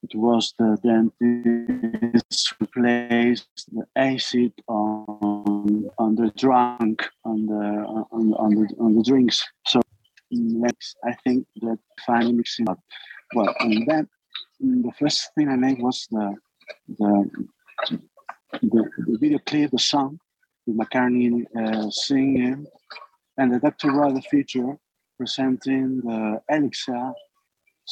It 0.03 0.15
was 0.15 0.53
the 0.59 0.77
dentist 0.83 2.53
who 2.59 2.67
placed 2.67 3.69
the 3.71 3.85
acid 3.95 4.53
on 4.67 5.89
on 5.97 6.15
the 6.15 6.31
drunk 6.37 7.07
on 7.23 7.47
the 7.47 7.63
on, 8.11 8.33
on 8.33 8.55
the 8.55 8.75
on 8.79 8.95
the 8.95 9.03
drinks. 9.03 9.43
So 9.65 9.81
let's 10.31 10.95
I 11.03 11.13
think 11.23 11.47
that 11.61 11.79
finally 12.05 12.33
mixing 12.33 12.69
up. 12.69 12.79
Well, 13.33 13.53
and 13.59 13.87
then 13.87 14.07
the 14.59 14.91
first 14.99 15.29
thing 15.35 15.49
I 15.49 15.55
made 15.55 15.81
was 15.81 16.07
the 16.11 16.35
the 16.99 17.29
the, 18.61 18.89
the 19.07 19.17
video 19.19 19.39
clip, 19.39 19.71
the 19.71 19.79
song 19.79 20.19
with 20.65 20.77
McCartney 20.77 21.45
uh, 21.57 21.89
singing, 21.89 22.65
and 23.37 23.53
the 23.53 23.59
Dr. 23.59 23.91
Rod 23.91 24.23
feature 24.25 24.77
presenting 25.17 26.01
the 26.01 26.41
elixir 26.49 27.13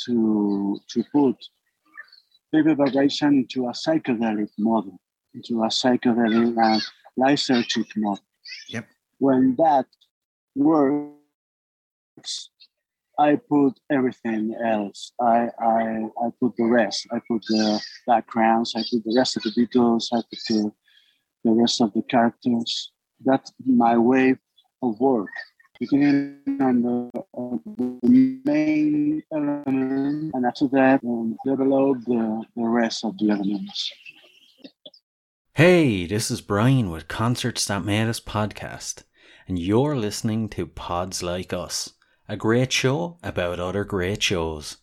to 0.06 0.78
to 0.90 1.04
put 1.12 1.36
baby 2.52 2.74
vibration 2.76 3.34
into 3.40 3.68
a 3.68 3.72
psychedelic 3.72 4.50
model, 4.58 5.00
into 5.34 5.64
a 5.64 5.68
psychedelic 5.68 6.56
and 6.58 6.82
lysergic 7.20 7.88
model. 7.98 8.24
Yep. 8.70 8.88
When 9.18 9.56
that 9.56 9.86
works, 10.56 11.14
I 13.18 13.36
put 13.36 13.80
everything 13.92 14.56
else. 14.64 15.12
I, 15.22 15.50
I 15.60 16.08
I 16.24 16.30
put 16.40 16.56
the 16.58 16.66
rest. 16.66 17.08
I 17.12 17.20
put 17.28 17.44
the 17.48 17.82
backgrounds. 18.08 18.74
I 18.76 18.84
put 18.90 19.04
the 19.04 19.16
rest 19.16 19.38
of 19.38 19.44
the 19.44 19.52
Beatles. 19.52 20.08
I 20.12 20.18
put 20.18 20.40
the, 20.50 20.72
the 21.44 21.52
rest 21.52 21.82
of 21.82 21.94
the 21.94 22.02
characters. 22.04 22.92
That's 23.24 23.52
my 23.66 23.98
way 23.98 24.36
of 24.82 25.00
work. 25.00 25.30
Beginning 25.80 26.38
on 26.62 26.82
the, 26.84 27.24
on 27.34 27.60
the 27.66 28.40
main 28.46 29.24
element, 29.34 30.32
and 30.36 30.46
after 30.46 30.68
that, 30.68 31.04
um, 31.04 31.36
develop 31.44 31.98
the, 32.06 32.44
the 32.56 32.64
rest 32.64 33.04
of 33.04 33.18
the 33.18 33.32
elements. 33.32 33.92
Hey, 35.56 36.06
this 36.06 36.30
is 36.30 36.42
Brian 36.42 36.92
with 36.92 37.08
Concerts 37.08 37.66
That 37.66 37.84
Made 37.84 38.08
Us 38.08 38.20
podcast, 38.20 39.04
and 39.48 39.58
you're 39.58 39.98
listening 39.98 40.48
to 40.50 40.68
Pods 40.68 41.24
Like 41.24 41.52
Us, 41.52 41.94
a 42.30 42.38
great 42.38 42.72
show 42.72 43.18
about 43.24 43.60
other 43.60 43.84
great 43.84 44.22
shows. 44.22 44.78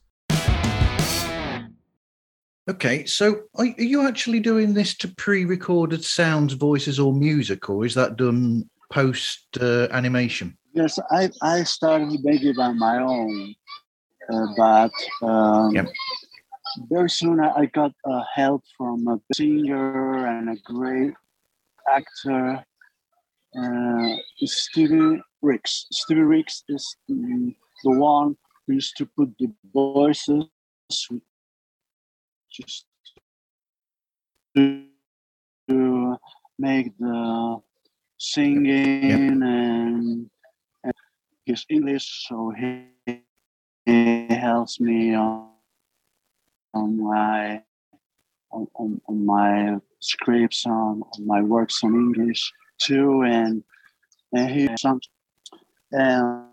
Okay, 2.68 3.04
so 3.04 3.42
are, 3.54 3.64
are 3.64 3.82
you 3.82 4.09
actually 4.09 4.40
doing 4.40 4.75
this 4.75 4.97
to 4.99 5.09
pre-recorded 5.09 6.04
sounds, 6.04 6.54
voices, 6.54 6.99
or 6.99 7.12
music, 7.12 7.70
or 7.70 7.87
is 7.87 7.94
that 7.94 8.16
done 8.16 8.68
post 8.92 9.56
uh, 9.61 9.87
animation? 9.92 10.56
Yes, 10.72 10.98
I, 11.10 11.30
I 11.42 11.62
started 11.64 12.18
making 12.22 12.54
by 12.54 12.72
my 12.72 12.98
own, 12.98 13.54
uh, 14.32 14.46
but 14.56 14.92
um, 15.22 15.74
Yep. 15.74 15.86
very 16.88 17.10
soon 17.10 17.40
I, 17.40 17.50
I 17.62 17.66
got 17.66 17.92
uh, 18.08 18.22
help 18.34 18.62
from 18.76 19.08
a 19.08 19.18
singer 19.34 20.26
and 20.26 20.50
a 20.50 20.56
great 20.64 21.12
actor, 21.92 22.64
uh, 23.60 24.16
Stevie 24.44 25.20
Ricks. 25.42 25.86
Stevie 25.90 26.20
Ricks 26.20 26.62
is 26.68 26.96
mm, 27.10 27.54
the 27.84 27.90
one 27.90 28.36
who 28.66 28.74
used 28.74 28.96
to 28.98 29.06
put 29.06 29.34
the 29.38 29.48
voices 29.72 30.44
just 32.52 32.86
to, 34.56 34.84
to 35.68 36.16
make 36.58 36.97
the 36.99 37.56
singing 38.18 39.12
and, 39.12 39.42
and 39.42 40.30
English, 41.69 42.26
so 42.28 42.52
he, 42.56 42.86
he 43.84 44.26
helps 44.28 44.80
me 44.80 45.15
on 45.15 45.50
on 46.73 47.02
my 47.02 47.63
on, 48.52 48.67
on, 49.08 49.26
my 49.26 49.76
scripts 50.00 50.67
on, 50.67 51.02
on 51.02 51.26
my 51.26 51.43
works 51.43 51.82
on 51.84 51.95
English 51.95 52.52
too, 52.78 53.23
and 53.23 53.63
and 54.32 54.50
he 54.50 54.69
some 54.78 55.00
um, 55.99 56.47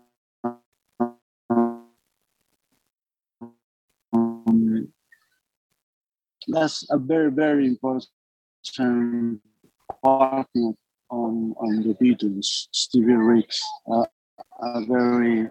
that's 6.48 6.86
a 6.90 6.98
very 6.98 7.30
very 7.30 7.66
important 7.66 8.08
partner 10.02 10.72
on 11.10 11.54
on 11.56 11.82
the 11.82 11.94
Beatles, 12.00 12.68
Stevie 12.72 13.12
Ricks, 13.12 13.62
uh, 13.90 14.04
a 14.60 14.80
very 14.84 15.48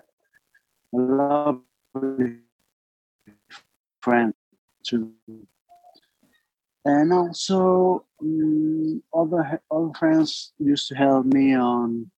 lovely 0.92 2.38
friend 4.02 4.34
too. 4.84 5.14
And 6.86 7.12
also, 7.12 8.06
um, 8.22 9.04
other 9.14 9.62
other 9.70 9.92
friends 10.00 10.54
used 10.58 10.88
to 10.88 10.96
help 10.96 11.26
me 11.26 11.54
on 11.56 12.10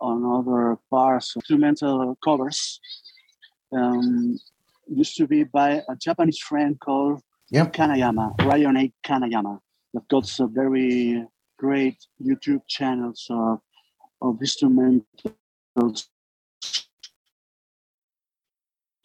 on 0.00 0.24
other 0.24 0.78
parts 0.90 1.36
of 1.36 1.40
instrumental 1.40 2.16
covers. 2.24 2.80
Um, 3.72 4.38
used 4.86 5.16
to 5.16 5.26
be 5.26 5.44
by 5.44 5.82
a 5.88 5.96
Japanese 5.96 6.38
friend 6.38 6.80
called 6.80 7.22
Yep. 7.50 7.72
Kanayama, 7.72 8.34
Ryan 8.44 8.76
A. 8.76 8.92
Kanayama, 9.04 9.60
that 9.94 10.08
got 10.08 10.40
a 10.40 10.46
very 10.46 11.24
great 11.58 11.96
YouTube 12.22 12.62
channels 12.68 13.26
of, 13.30 13.60
of 14.22 14.40
instrumental 14.40 15.04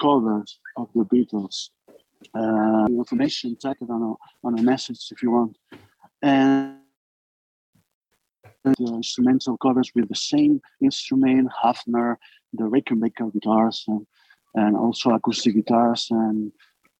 covers 0.01 0.59
of 0.77 0.89
the 0.95 1.05
Beatles. 1.05 1.69
Uh, 2.33 2.85
information, 2.87 3.57
it 3.81 3.89
on 3.89 4.01
a, 4.01 4.47
on 4.47 4.59
a 4.59 4.61
message 4.61 4.99
if 5.11 5.21
you 5.21 5.31
want. 5.31 5.57
And 6.21 6.77
the 8.63 8.93
instrumental 8.93 9.57
covers 9.57 9.91
with 9.93 10.07
the 10.07 10.15
same 10.15 10.61
instrument, 10.81 11.49
Höfner, 11.63 12.15
the 12.53 12.63
Rickenbacker 12.63 13.33
guitars, 13.33 13.83
and, 13.87 14.07
and 14.55 14.77
also 14.77 15.09
acoustic 15.11 15.55
guitars, 15.55 16.07
and 16.11 16.51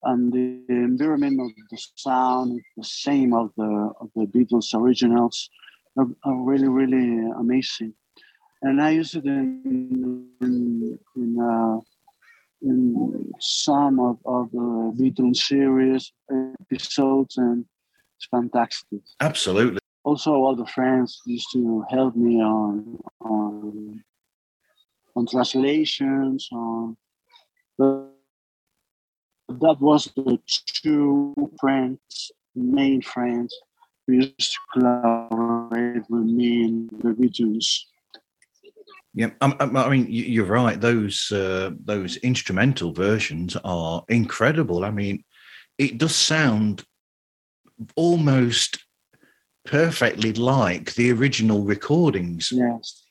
and 0.06 0.32
the 0.32 0.64
environment 0.68 1.40
of 1.40 1.50
the 1.70 1.78
sound 1.94 2.60
the 2.76 2.84
same 2.84 3.32
of 3.32 3.50
the 3.56 3.92
of 4.00 4.10
the 4.16 4.26
Beatles 4.26 4.74
originals 4.74 5.48
are, 5.96 6.06
are 6.24 6.42
really 6.42 6.68
really 6.68 7.30
amazing. 7.38 7.94
And 8.62 8.80
I 8.80 8.90
use 8.90 9.14
it 9.14 9.24
in 9.24 10.28
in, 10.40 10.98
in, 11.16 11.40
uh, 11.40 11.80
in 12.62 13.32
some 13.40 14.00
of, 14.00 14.18
of 14.24 14.50
the 14.52 14.94
Beatles 14.98 15.36
series 15.36 16.12
episodes, 16.62 17.36
and 17.36 17.64
it's 18.16 18.26
fantastic 18.30 19.00
Absolutely. 19.20 19.80
also 20.04 20.32
all 20.32 20.56
the 20.56 20.66
friends 20.66 21.20
used 21.26 21.48
to 21.52 21.84
help 21.90 22.16
me 22.16 22.40
on 22.40 22.98
on 23.20 24.02
on 25.16 25.26
translations 25.26 26.48
on 26.52 26.96
but 27.76 28.03
that 29.60 29.76
was 29.80 30.10
the 30.16 30.38
two 30.82 31.34
friends 31.60 32.32
main 32.54 33.00
friends 33.02 33.54
who 34.06 34.14
used 34.14 34.52
to 34.52 34.58
collaborate 34.72 36.04
with 36.10 36.24
me 36.24 36.64
in 36.64 36.88
the 37.02 37.12
regions 37.14 37.86
Yeah, 39.16 39.30
I, 39.40 39.46
I 39.60 39.64
I 39.86 39.88
mean, 39.90 40.06
you- 40.10 40.28
you're 40.34 40.54
right. 40.64 40.80
Those 40.80 41.30
uh, 41.32 41.70
those 41.84 42.16
instrumental 42.22 42.92
versions 42.92 43.56
are 43.62 44.02
incredible. 44.08 44.84
I 44.84 44.90
mean, 44.90 45.24
it 45.78 45.98
does 45.98 46.14
sound 46.16 46.82
almost 47.96 48.84
perfectly 49.64 50.32
like 50.32 50.94
the 50.94 51.10
original 51.12 51.62
recordings. 51.64 52.52
yes 52.52 53.04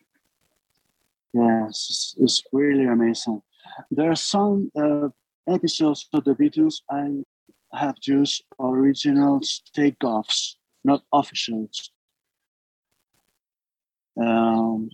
yes 1.33 1.87
it's, 1.89 2.15
it's 2.23 2.43
really 2.51 2.85
amazing 2.85 3.41
there 3.91 4.11
are 4.11 4.15
some 4.35 4.71
uh, 4.75 5.09
episodes 5.47 6.07
of 6.13 6.23
the 6.23 6.35
Beatles 6.35 6.81
I 6.89 7.23
have 7.77 7.95
used 8.03 8.43
original 8.59 9.39
takeoffs, 9.75 10.55
not 10.83 11.03
officials. 11.11 11.91
Um, 14.19 14.89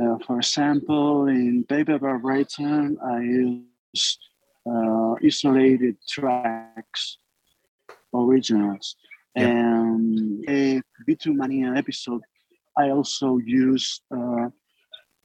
uh, 0.00 0.18
for 0.26 0.38
example, 0.38 1.28
in 1.28 1.64
Paperback 1.68 2.22
Writer, 2.22 2.90
I 3.04 3.20
use 3.20 4.18
uh, 4.68 5.14
isolated 5.24 5.96
tracks, 6.08 7.18
originals. 8.14 8.96
Yeah. 9.34 9.48
And 9.48 10.44
a 10.48 10.82
B2 11.08 11.34
Mania 11.34 11.74
episode, 11.76 12.22
I 12.76 12.90
also 12.90 13.38
use 13.38 14.00
uh, 14.14 14.48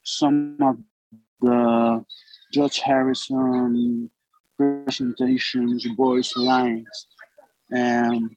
some 0.04 0.58
of 0.62 0.78
the 1.42 2.06
George 2.54 2.80
Harrison 2.80 4.10
presentations, 4.86 5.86
voice 5.98 6.32
lines, 6.36 7.08
and 7.72 8.30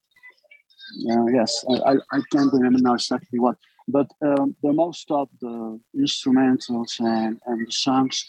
uh, 1.11 1.27
yes, 1.39 1.65
I, 1.71 1.75
I, 1.91 1.95
I 2.17 2.21
can't 2.31 2.53
remember 2.53 2.81
now 2.81 2.95
exactly 2.95 3.39
what, 3.39 3.57
but 3.89 4.09
um, 4.23 4.57
the 4.63 4.73
most 4.73 5.11
of 5.11 5.29
the 5.41 5.81
instrumentals 5.97 6.93
and, 7.01 7.41
and 7.47 7.67
the 7.67 7.73
songs 7.73 8.25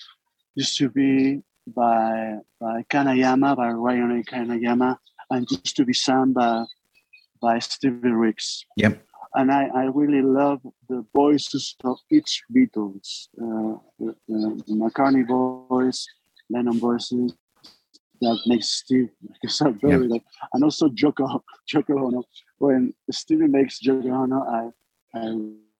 used 0.55 0.77
to 0.77 0.89
be 0.89 1.41
by 1.67 2.37
by 2.59 2.83
Kanayama, 2.91 3.55
by 3.55 3.69
Ryan 3.71 4.23
Kanayama, 4.23 4.97
and 5.31 5.47
used 5.49 5.75
to 5.77 5.85
be 5.85 5.93
sung 5.93 6.33
by 6.33 6.65
by 7.41 7.59
Stevie 7.59 8.09
Ricks. 8.09 8.65
Yep. 8.77 9.01
And 9.37 9.51
I, 9.51 9.67
I 9.75 9.83
really 9.85 10.21
love 10.21 10.61
the 10.87 11.05
voices 11.13 11.75
of 11.83 11.97
each 12.09 12.43
Beatles, 12.55 13.27
uh, 13.37 13.77
the, 13.99 14.15
the, 14.29 14.63
the 14.65 14.73
McCartney 14.73 15.27
voice, 15.27 16.07
Lennon 16.49 16.79
voices, 16.79 17.33
that 18.21 18.39
makes 18.45 18.69
Steve 18.69 19.09
like 19.21 19.51
so 19.51 19.71
very 19.81 20.07
yeah. 20.07 20.19
and 20.53 20.63
also 20.63 20.89
Yoko 20.89 21.41
Yoko 21.73 22.05
Ono. 22.05 22.23
When 22.57 22.93
Stevie 23.11 23.47
makes 23.47 23.79
Yoko 23.81 24.11
Ono, 24.11 24.41
I 24.43 24.69
I 25.17 25.35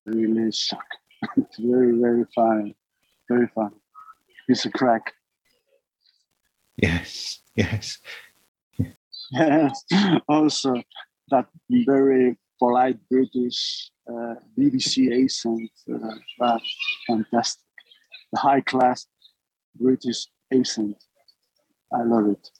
really 0.06 0.52
shock. 0.52 0.86
it's 1.36 1.58
very 1.58 1.98
very 1.98 2.24
fun, 2.34 2.74
very 3.28 3.48
fun. 3.54 3.72
He's 4.46 4.64
a 4.64 4.70
crack. 4.70 5.12
Yes, 6.76 7.40
yes, 7.56 7.98
yes. 9.32 9.84
Also, 10.28 10.82
that 11.30 11.46
very 11.70 12.36
polite 12.58 12.98
British 13.10 13.90
uh, 14.08 14.34
BBC 14.58 15.24
accent, 15.24 15.70
uh, 16.40 16.58
fantastic. 17.06 17.62
The 18.32 18.38
high 18.38 18.60
class 18.60 19.06
British 19.74 20.26
accent. 20.52 20.96
I 21.96 22.02
love 22.02 22.28
it. 22.28 22.50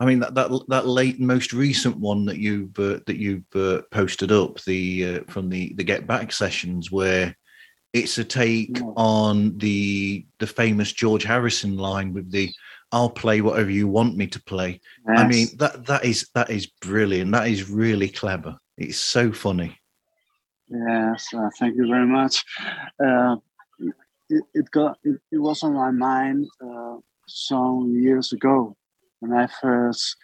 I 0.00 0.06
mean 0.06 0.18
that 0.20 0.34
that 0.34 0.50
that 0.68 0.86
late, 0.86 1.20
most 1.20 1.52
recent 1.52 1.96
one 1.96 2.24
that 2.26 2.38
you've 2.38 2.76
uh, 2.78 2.98
that 3.06 3.16
you've 3.16 3.44
uh, 3.54 3.82
posted 3.90 4.32
up 4.32 4.60
the 4.62 5.06
uh, 5.06 5.32
from 5.32 5.48
the 5.48 5.72
the 5.74 5.84
Get 5.84 6.06
Back 6.06 6.32
sessions 6.32 6.90
where 6.90 7.36
it's 7.92 8.18
a 8.18 8.24
take 8.24 8.78
yeah. 8.78 8.86
on 8.96 9.56
the 9.58 10.26
the 10.40 10.48
famous 10.48 10.92
George 10.92 11.22
Harrison 11.22 11.76
line 11.76 12.12
with 12.12 12.30
the 12.32 12.50
"I'll 12.90 13.10
play 13.10 13.40
whatever 13.40 13.70
you 13.70 13.86
want 13.86 14.16
me 14.16 14.26
to 14.26 14.42
play." 14.42 14.80
Yes. 15.08 15.20
I 15.20 15.28
mean 15.28 15.48
that 15.58 15.86
that 15.86 16.04
is 16.04 16.28
that 16.34 16.50
is 16.50 16.66
brilliant. 16.66 17.30
That 17.30 17.46
is 17.48 17.70
really 17.70 18.08
clever. 18.08 18.56
It's 18.76 18.98
so 18.98 19.30
funny. 19.30 19.78
Yes, 20.68 21.32
uh, 21.32 21.50
thank 21.58 21.76
you 21.76 21.86
very 21.86 22.06
much. 22.06 22.44
Uh, 22.98 23.36
it, 24.28 24.42
it 24.54 24.70
got 24.72 24.98
it, 25.04 25.20
it 25.30 25.38
was 25.38 25.62
on 25.62 25.74
my 25.74 25.92
mind 25.92 26.48
uh, 26.60 26.96
some 27.26 27.92
years 27.94 28.32
ago 28.32 28.76
when 29.20 29.32
I 29.32 29.46
first 29.60 30.16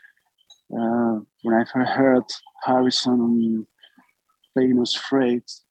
uh, 0.73 1.19
when 1.43 1.55
I 1.55 1.65
first 1.73 1.91
heard 1.91 2.25
Harrison 2.65 3.67
famous 4.55 4.95
phrase, 4.95 5.63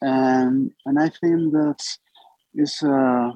and 0.00 0.70
and 0.86 0.98
I 0.98 1.08
think 1.08 1.52
that 1.52 1.80
is 2.54 2.82
uh, 2.82 3.32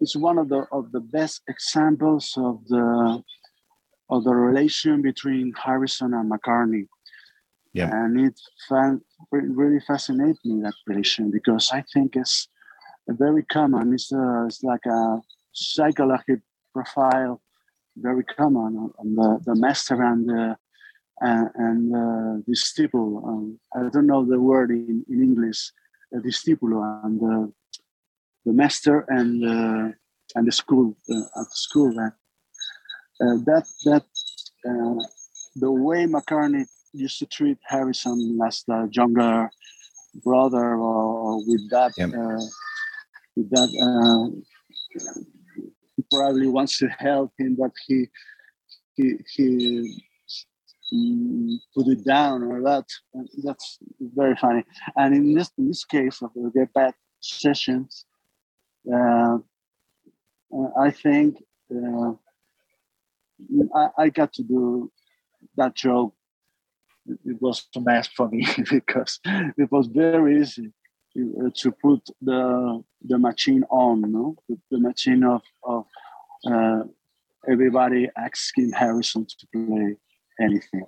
it's 0.00 0.16
one 0.16 0.38
of 0.38 0.48
the 0.48 0.66
of 0.70 0.92
the 0.92 1.00
best 1.00 1.42
examples 1.48 2.34
of 2.36 2.66
the 2.68 3.22
of 4.10 4.24
the 4.24 4.34
relation 4.34 5.02
between 5.02 5.52
Harrison 5.52 6.14
and 6.14 6.30
McCartney. 6.30 6.86
Yeah. 7.72 7.90
And 7.90 8.20
it 8.26 8.38
fan, 8.68 9.00
really 9.32 9.80
fascinates 9.80 10.44
me 10.44 10.62
that 10.62 10.74
relation 10.86 11.30
because 11.30 11.70
I 11.72 11.82
think 11.92 12.14
it's 12.14 12.48
very 13.08 13.42
common. 13.44 13.92
It's, 13.92 14.12
a, 14.12 14.44
it's 14.46 14.62
like 14.62 14.86
a 14.86 15.20
psychological 15.52 16.42
profile 16.74 17.40
very 17.96 18.24
common 18.24 18.90
on 18.98 19.14
the, 19.14 19.40
the 19.46 19.54
master 19.54 20.02
and 20.02 20.28
the 20.28 20.56
and, 21.20 21.48
and 21.54 21.94
uh, 21.94 22.42
the 22.46 22.52
disciple. 22.52 23.22
Um, 23.24 23.60
I 23.74 23.88
don't 23.90 24.06
know 24.06 24.24
the 24.24 24.40
word 24.40 24.70
in, 24.70 25.04
in 25.08 25.22
English. 25.22 25.70
The 26.10 26.20
disciple 26.20 26.82
and 27.04 27.20
the, 27.20 27.52
the 28.44 28.52
master 28.52 29.04
and 29.08 29.44
uh, 29.44 29.92
and 30.34 30.46
the 30.46 30.52
school 30.52 30.96
uh, 31.10 31.40
at 31.40 31.46
the 31.52 31.56
school. 31.66 31.94
Uh, 31.98 33.36
that 33.48 33.64
that 33.84 34.04
uh, 34.68 35.04
the 35.56 35.70
way 35.70 36.06
McCartney 36.06 36.66
used 36.92 37.18
to 37.20 37.26
treat 37.26 37.58
Harrison 37.66 38.38
as 38.46 38.64
the 38.66 38.88
younger 38.92 39.50
brother, 40.24 40.74
or, 40.74 41.04
or 41.24 41.46
with 41.46 41.70
that 41.70 41.92
yep. 41.96 42.10
Uh, 42.10 42.40
with 43.36 43.50
that 43.50 43.70
probably 46.14 46.48
wants 46.48 46.78
to 46.78 46.88
help 46.88 47.32
him, 47.38 47.56
but 47.58 47.72
he 47.86 48.08
he 48.94 49.18
he 49.34 50.00
um, 50.92 51.60
put 51.74 51.88
it 51.88 52.04
down 52.04 52.42
or 52.42 52.62
that. 52.62 52.86
That's 53.42 53.78
very 54.00 54.36
funny. 54.36 54.64
And 54.96 55.14
in 55.14 55.34
this 55.34 55.50
in 55.58 55.68
this 55.68 55.84
case 55.84 56.22
of 56.22 56.30
the 56.34 56.50
Get 56.54 56.72
Back 56.72 56.94
sessions, 57.20 58.04
uh, 58.92 59.38
I 60.78 60.90
think 60.90 61.42
uh, 61.74 62.12
I, 63.74 63.88
I 63.98 64.08
got 64.08 64.32
to 64.34 64.42
do 64.42 64.90
that 65.56 65.74
joke. 65.74 66.14
It 67.06 67.40
was 67.40 67.66
a 67.76 67.80
mess 67.80 68.08
for 68.08 68.28
me 68.28 68.46
because 68.70 69.20
it 69.24 69.70
was 69.70 69.88
very 69.88 70.40
easy 70.40 70.72
uh, 71.16 71.50
to 71.54 71.72
put 71.72 72.00
the 72.22 72.82
the 73.02 73.18
machine 73.18 73.64
on, 73.70 74.00
no, 74.10 74.36
the, 74.48 74.58
the 74.70 74.80
machine 74.80 75.24
of 75.24 75.42
of 75.62 75.86
uh, 76.46 76.82
everybody 77.48 78.08
asking 78.16 78.72
Harrison 78.72 79.26
to 79.26 79.46
play 79.52 79.96
anything, 80.40 80.84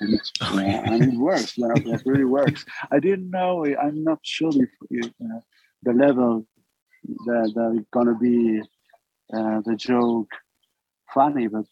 and, 0.00 0.14
it, 0.14 0.30
uh, 0.40 0.58
and 0.58 1.02
it 1.02 1.18
works. 1.18 1.54
it 1.56 2.02
really 2.04 2.24
works. 2.24 2.64
I 2.90 2.98
didn't 2.98 3.30
know. 3.30 3.64
I'm 3.64 4.02
not 4.04 4.18
sure 4.22 4.50
if, 4.54 4.70
if 4.90 5.06
uh, 5.06 5.40
the 5.82 5.92
level 5.92 6.46
that 7.26 7.52
that 7.54 7.74
it's 7.78 7.88
gonna 7.92 8.14
be 8.14 8.60
uh, 9.32 9.60
the 9.64 9.76
joke 9.76 10.30
funny, 11.12 11.46
but 11.46 11.66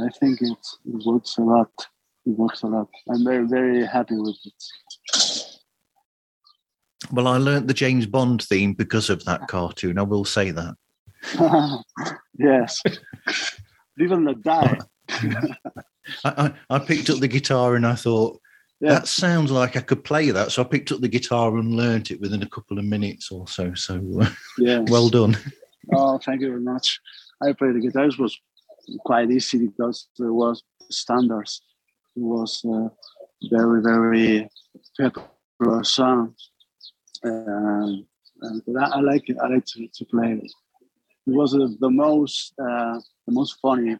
I 0.00 0.08
think 0.20 0.40
it, 0.40 0.58
it 0.86 1.06
works 1.06 1.38
a 1.38 1.42
lot. 1.42 1.72
It 2.24 2.36
works 2.38 2.62
a 2.62 2.68
lot. 2.68 2.88
I'm 3.10 3.24
very 3.24 3.46
very 3.46 3.86
happy 3.86 4.16
with 4.16 4.38
it. 4.44 4.62
Well, 7.10 7.28
I 7.28 7.36
learned 7.36 7.68
the 7.68 7.74
James 7.74 8.06
Bond 8.06 8.42
theme 8.42 8.72
because 8.72 9.10
of 9.10 9.24
that 9.24 9.48
cartoon. 9.48 9.98
I 9.98 10.02
will 10.02 10.24
say 10.24 10.50
that. 10.50 10.76
yes. 12.38 12.82
Even 13.98 14.24
the 14.24 14.34
die. 14.34 14.78
I, 16.24 16.52
I, 16.68 16.78
picked 16.78 17.10
up 17.10 17.20
the 17.20 17.28
guitar 17.28 17.76
and 17.76 17.86
I 17.86 17.94
thought, 17.94 18.40
yeah. 18.80 18.94
that 18.94 19.06
sounds 19.06 19.50
like 19.50 19.76
I 19.76 19.80
could 19.80 20.04
play 20.04 20.30
that. 20.30 20.50
So 20.50 20.62
I 20.62 20.64
picked 20.64 20.90
up 20.90 21.00
the 21.00 21.08
guitar 21.08 21.56
and 21.56 21.76
learnt 21.76 22.10
it 22.10 22.20
within 22.20 22.42
a 22.42 22.48
couple 22.48 22.78
of 22.78 22.84
minutes 22.84 23.30
or 23.30 23.46
so. 23.46 23.74
So 23.74 24.02
uh, 24.20 24.30
yes. 24.58 24.88
well 24.90 25.08
done. 25.08 25.36
Oh, 25.94 26.18
thank 26.18 26.40
you 26.40 26.48
very 26.48 26.60
much. 26.60 27.00
I 27.42 27.52
played 27.52 27.74
the 27.74 27.80
guitar. 27.80 28.06
It 28.06 28.18
was 28.18 28.38
quite 29.04 29.30
easy 29.30 29.66
because 29.66 30.08
there 30.18 30.32
was 30.32 30.62
standards. 30.90 31.62
It 32.16 32.22
was 32.22 32.64
uh, 32.64 32.88
very, 33.50 33.82
very 33.82 34.48
popular 34.98 35.84
song. 35.84 36.34
Um, 37.24 38.06
but 38.66 38.82
I, 38.82 38.96
I, 38.96 39.00
like 39.00 39.28
it. 39.28 39.36
I 39.42 39.48
like 39.48 39.64
to, 39.66 39.86
to 39.86 40.04
play 40.06 40.40
it. 41.26 41.30
It 41.30 41.34
was 41.34 41.54
uh, 41.54 41.68
the 41.80 41.90
most 41.90 42.54
uh, 42.58 43.00
the 43.26 43.32
most 43.32 43.58
funny 43.60 43.96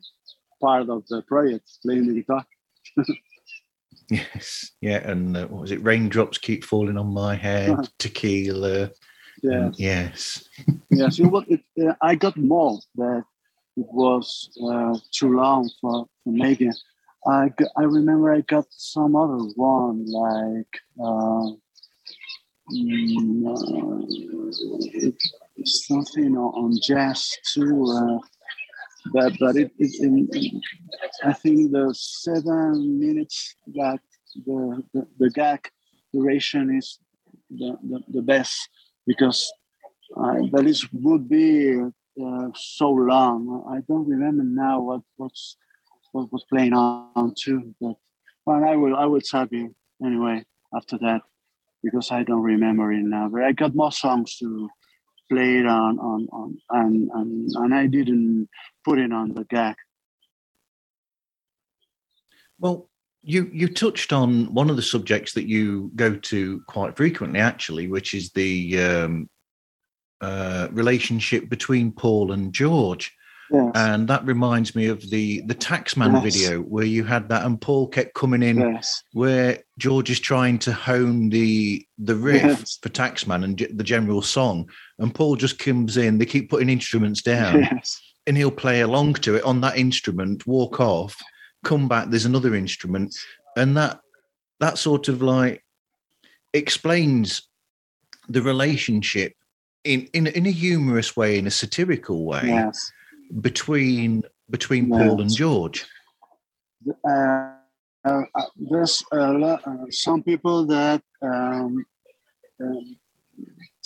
part 0.61 0.89
of 0.89 1.07
the 1.09 1.23
project, 1.23 1.69
playing 1.83 2.07
the 2.09 2.15
guitar. 2.15 2.45
yes, 4.11 4.73
yeah, 4.81 5.11
and 5.11 5.37
uh, 5.37 5.47
what 5.47 5.63
was 5.63 5.73
it? 5.73 5.83
Raindrops 5.83 6.39
keep 6.39 6.65
falling 6.65 6.99
on 6.99 7.13
my 7.13 7.35
head. 7.35 7.77
Tequila. 7.99 8.91
Yeah. 9.43 9.71
yes. 9.75 10.45
yes. 10.91 11.19
It 11.19 11.27
was, 11.27 11.45
it, 11.49 11.61
uh, 11.83 11.95
I 12.01 12.15
got 12.15 12.37
more 12.37 12.79
that 12.97 13.25
it 13.77 13.87
was 13.91 14.51
uh, 14.63 14.97
too 15.11 15.35
long 15.35 15.69
for, 15.81 16.07
for 16.23 16.33
making. 16.33 16.73
I, 17.27 17.53
I 17.77 17.83
remember 17.83 18.33
I 18.33 18.41
got 18.43 18.67
some 18.71 19.17
other 19.17 19.39
one 19.57 20.05
like 20.07 20.81
uh, 21.03 21.51
Mm, 22.71 23.45
something 25.65 26.37
on 26.37 26.79
jazz 26.83 27.31
too. 27.53 27.85
Uh, 27.85 28.19
but 29.13 29.33
but 29.41 29.57
it, 29.57 29.73
it 29.79 29.93
in, 30.01 30.29
I 31.25 31.33
think 31.33 31.73
the 31.73 31.93
seven 31.97 33.01
minutes 33.01 33.55
that 33.75 34.01
the 34.47 34.83
the, 34.95 35.07
the 35.19 35.31
gag 35.31 35.69
duration 36.13 36.77
is 36.77 36.99
the, 37.51 37.77
the, 37.83 38.01
the 38.09 38.23
best 38.23 38.69
because 39.07 39.53
uh, 40.17 40.39
that 40.53 40.67
is 40.67 40.87
would 40.93 41.29
be 41.29 41.81
uh, 41.81 42.49
so 42.55 42.91
long. 42.91 43.65
I 43.69 43.81
don't 43.89 44.09
remember 44.09 44.45
now 44.45 44.81
what 44.81 45.01
what's 45.17 45.57
what 46.13 46.33
was 46.33 46.45
playing 46.51 46.75
on 46.75 47.35
too, 47.37 47.75
but 47.81 47.97
well, 48.47 48.65
I 48.65 48.77
will 48.77 48.97
I 48.97 49.07
will 49.07 49.21
tell 49.21 49.47
you 49.51 49.75
anyway 50.05 50.45
after 50.75 50.99
that 50.99 51.23
because 51.83 52.11
I 52.11 52.23
don't 52.23 52.43
remember 52.43 52.93
it 52.93 53.03
now. 53.03 53.29
But 53.29 53.43
I 53.43 53.53
got 53.53 53.75
more 53.75 53.93
songs 53.93 54.37
to 54.39 54.69
play 55.33 55.59
it 55.59 55.67
on 55.67 55.99
on 55.99 56.29
on 56.33 56.59
and 56.71 57.11
and, 57.15 57.51
and 57.55 57.75
I 57.75 57.87
didn't 57.87 58.49
put 58.85 58.99
it 58.99 59.13
on 59.13 59.35
the 59.35 59.45
gag. 59.45 59.77
Well, 62.59 62.89
you 63.23 63.51
you 63.53 63.69
touched 63.69 64.13
on 64.13 64.53
one 64.53 64.71
of 64.71 64.77
the 64.77 64.83
subjects 64.83 65.33
that 65.35 65.49
you 65.49 65.91
go 65.97 66.15
to 66.17 66.63
quite 66.69 66.97
frequently, 66.97 67.41
actually, 67.41 67.89
which 67.89 68.15
is 68.15 68.31
the 68.33 68.81
um, 68.81 69.31
uh, 70.21 70.69
relationship 70.73 71.49
between 71.49 71.93
Paul 71.93 72.33
and 72.33 72.53
George. 72.53 73.13
Yes. 73.51 73.73
And 73.75 74.09
that 74.09 74.25
reminds 74.25 74.75
me 74.75 74.87
of 74.87 75.01
the 75.11 75.43
the 75.43 75.55
Taxman 75.55 76.13
Yes. 76.15 76.35
video 76.35 76.61
where 76.61 76.87
you 76.87 77.05
had 77.05 77.29
that, 77.29 77.45
and 77.45 77.61
Paul 77.61 77.87
kept 77.89 78.15
coming 78.15 78.43
in 78.43 78.59
yes. 78.59 79.03
where 79.13 79.59
George 79.79 80.11
is 80.11 80.21
trying 80.21 80.59
to 80.61 80.73
hone 80.73 81.29
the 81.29 81.87
the 81.99 82.17
riff 82.17 82.65
for 82.83 82.89
Taxman 82.89 83.45
and 83.45 83.59
the 83.79 83.85
general 83.85 84.23
song, 84.23 84.71
and 85.03 85.15
Paul 85.15 85.37
just 85.37 85.59
comes 85.59 85.97
in. 85.97 86.19
They 86.19 86.27
keep 86.27 86.49
putting 86.49 86.69
instruments 86.71 87.23
down, 87.23 87.61
Yes. 87.73 88.01
and 88.27 88.37
he'll 88.37 88.51
play 88.53 88.81
along 88.81 89.15
to 89.15 89.35
it 89.35 89.45
on 89.45 89.61
that 89.63 89.77
instrument, 89.77 90.47
walk 90.47 90.81
off, 90.81 91.17
come 91.65 91.89
back. 91.89 92.09
There's 92.09 92.25
another 92.25 92.55
instrument, 92.55 93.15
and 93.57 93.77
that 93.77 94.01
that 94.61 94.79
sort 94.79 95.09
of 95.09 95.21
like 95.21 95.65
explains 96.55 97.49
the 98.29 98.43
relationship 98.43 99.35
in 99.85 100.09
in 100.13 100.29
in 100.29 100.47
a 100.47 100.51
humorous 100.53 101.17
way, 101.17 101.39
in 101.39 101.47
a 101.47 101.51
satirical 101.51 102.25
way 102.25 102.43
Yes. 102.45 102.91
between 103.41 104.23
between 104.51 104.89
Paul 104.91 105.21
and 105.21 105.31
George. 105.35 105.85
uh, 107.09 107.49
uh, 108.05 108.23
there's 108.57 109.03
uh, 109.13 109.57
some 109.91 110.23
people 110.23 110.67
that 110.67 111.03
um, 111.23 111.85
um, 112.61 112.97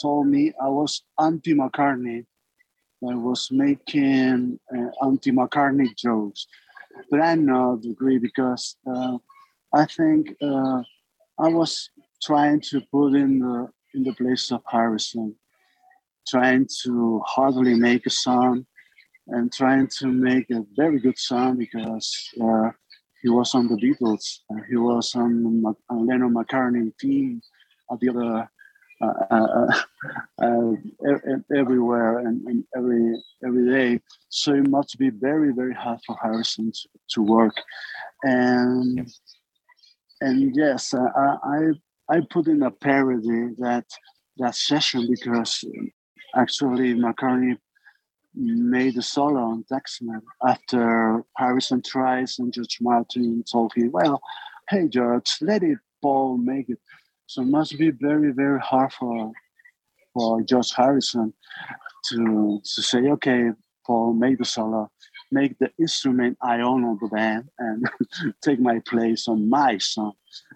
told 0.01 0.27
me 0.27 0.53
I 0.63 0.69
was 0.69 1.03
anti 1.19 1.55
McCartney. 1.55 2.25
I 3.09 3.15
was 3.15 3.49
making 3.51 4.59
uh, 4.75 5.07
anti 5.07 5.31
McCartney 5.31 5.95
jokes, 5.97 6.47
but 7.11 7.21
I 7.21 7.35
not 7.35 7.85
agree 7.85 8.19
because 8.19 8.77
uh, 8.87 9.19
I 9.73 9.85
think 9.85 10.35
uh, 10.43 10.83
I 11.39 11.49
was 11.49 11.91
trying 12.23 12.61
to 12.71 12.81
put 12.91 13.15
in 13.15 13.39
the 13.41 13.69
in 13.95 14.03
the 14.03 14.15
place 14.15 14.51
of 14.51 14.63
Harrison, 14.67 15.35
trying 16.27 16.67
to 16.83 17.23
hardly 17.27 17.75
make 17.75 18.07
a 18.07 18.11
song 18.11 18.67
and 19.29 19.53
trying 19.53 19.89
to 19.99 20.07
make 20.07 20.51
a 20.51 20.65
very 20.77 21.01
good 21.01 21.19
song 21.19 21.57
because 21.59 22.31
uh, 22.43 22.71
he 23.23 23.29
was 23.29 23.55
on 23.55 23.69
the 23.69 23.77
Beatles. 23.77 24.39
He 24.69 24.77
was 24.77 25.15
on 25.15 25.63
the 25.63 25.75
Lennon 25.91 26.35
McCartney 26.35 26.97
team 26.99 27.41
at 27.91 27.99
the 28.01 28.11
other 28.11 28.49
uh, 29.01 29.25
uh, 29.31 29.83
uh, 30.43 30.73
e- 30.73 31.57
everywhere 31.57 32.19
and, 32.21 32.43
and 32.47 32.65
every 32.77 33.23
every 33.45 33.67
day. 33.71 34.01
So 34.29 34.55
it 34.55 34.69
must 34.69 34.99
be 34.99 35.11
very 35.11 35.53
very 35.53 35.75
hard 35.75 36.01
for 36.07 36.17
Harrison 36.23 36.73
to, 36.73 36.89
to 37.11 37.23
work. 37.23 37.55
And 38.23 39.09
and 40.21 40.57
yes, 40.57 40.95
uh, 40.95 41.09
I 41.17 41.37
I 42.09 42.17
I 42.17 42.21
put 42.31 42.47
in 42.47 42.63
a 42.63 42.71
parody 42.71 43.55
that 43.59 43.87
that 44.39 44.55
session 44.55 45.07
because 45.11 45.65
actually 46.35 46.95
McCartney 46.95 47.57
made 48.35 48.97
a 48.99 49.03
solo 49.03 49.41
on 49.41 49.65
Taxman 49.73 50.21
after 50.47 51.25
Harrison 51.37 51.83
tries 51.83 52.39
and 52.39 52.53
George 52.53 52.79
Martin 52.81 53.43
told 53.51 53.73
him, 53.75 53.91
well, 53.93 54.21
hey 54.69 54.89
George, 54.89 55.31
let 55.41 55.63
it 55.63 55.79
Paul 56.03 56.37
make 56.37 56.69
it. 56.69 56.79
So 57.27 57.43
it 57.43 57.47
must 57.49 57.79
be 57.79 57.91
very, 57.91 58.33
very 58.33 58.61
hard 58.61 58.93
for 58.93 59.33
for 60.15 60.43
George 60.43 60.73
Harrison 60.73 61.35
to 62.07 62.61
to 62.62 62.83
say, 62.83 63.09
okay, 63.11 63.51
Paul, 63.87 64.15
make 64.15 64.39
the 64.39 64.45
solo, 64.45 64.91
make 65.31 65.59
the 65.59 65.71
instrument 65.79 66.39
I 66.43 66.61
own 66.61 66.85
on 66.85 66.99
the 67.01 67.09
band 67.09 67.49
and 67.59 67.89
take 68.43 68.61
my 68.61 68.81
place 68.89 69.29
on 69.29 69.51
my 69.51 69.79
song. 69.79 70.12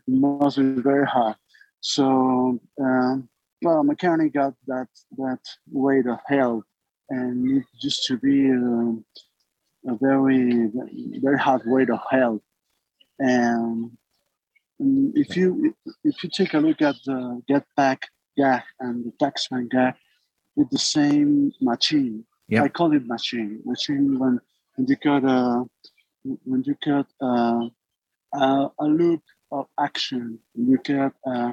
It 0.07 0.15
must 0.15 0.57
be 0.57 0.81
very 0.81 1.07
hard. 1.07 1.37
So 1.81 2.61
um, 2.81 3.29
well, 3.63 3.85
McCartney 3.85 4.33
got 4.33 4.55
that 4.67 4.89
that 5.19 5.41
weight 5.71 6.07
of 6.07 6.19
help 6.27 6.65
and 7.11 7.59
it 7.59 7.65
used 7.81 8.07
to 8.07 8.17
be 8.17 8.51
um, 8.51 9.05
a 9.87 9.95
very 9.97 10.71
very 11.21 11.39
hard 11.39 11.63
way 11.67 11.85
to 11.85 12.01
help 12.11 12.43
and 13.19 13.91
if 15.15 15.37
you 15.37 15.75
if 16.05 16.23
you 16.23 16.31
take 16.31 16.55
a 16.55 16.59
look 16.59 16.81
at 16.83 16.97
the 17.05 17.43
get 17.47 17.65
back 17.77 18.09
gag 18.37 18.63
and 18.81 19.05
the 19.05 19.13
taxman 19.23 19.69
gag 19.69 19.95
with 20.57 20.71
the 20.71 20.79
same 20.79 21.53
machine 21.61 22.25
Yeah. 22.49 22.65
i 22.65 22.69
call 22.69 22.93
it 22.99 23.07
machine 23.07 23.61
machine 23.65 24.19
when 24.19 24.41
when 24.75 24.87
you 24.91 24.97
got 24.97 25.23
a 25.25 25.65
when 26.51 26.63
you 26.69 26.75
got 26.85 27.07
uh, 27.31 27.63
a, 28.35 28.71
a 28.85 28.87
loop 29.01 29.23
of 29.53 29.67
action 29.79 30.39
you 30.55 30.79
can 30.79 31.13
uh, 31.27 31.53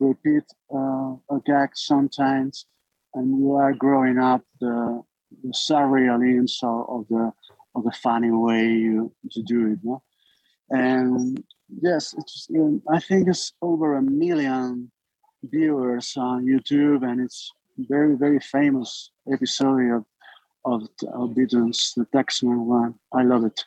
repeat 0.00 0.46
uh, 0.78 1.10
a 1.34 1.38
gag 1.46 1.70
sometimes 1.74 2.66
and 3.14 3.26
you 3.40 3.54
are 3.54 3.72
growing 3.72 4.18
up 4.18 4.42
the 4.60 5.02
the 5.42 5.52
surrealism 5.52 6.46
of, 6.62 6.78
of 6.94 7.08
the 7.08 7.32
of 7.74 7.84
the 7.84 7.92
funny 7.92 8.30
way 8.30 8.66
you 8.66 9.12
to 9.32 9.42
do 9.42 9.72
it. 9.72 9.78
No? 9.82 10.02
And 10.70 11.44
yes, 11.82 12.14
it's 12.18 12.48
um, 12.56 12.82
I 12.90 13.00
think 13.00 13.28
it's 13.28 13.52
over 13.62 13.96
a 13.96 14.02
million 14.02 14.90
viewers 15.42 16.14
on 16.16 16.46
YouTube, 16.46 17.08
and 17.08 17.20
it's 17.20 17.52
very 17.78 18.16
very 18.16 18.40
famous 18.40 19.10
episode 19.32 19.96
of 19.96 20.04
of, 20.64 21.30
Beatles, 21.30 21.94
the 21.94 22.06
Taxman 22.14 22.66
one. 22.66 22.94
I 23.12 23.22
love 23.22 23.44
it. 23.44 23.64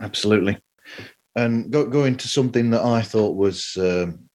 Absolutely. 0.00 0.58
And 1.36 1.70
go, 1.70 1.86
going 1.86 2.16
to 2.16 2.28
something 2.28 2.70
that 2.70 2.82
I 2.82 3.02
thought 3.02 3.36
was 3.36 3.76
um, 3.76 4.28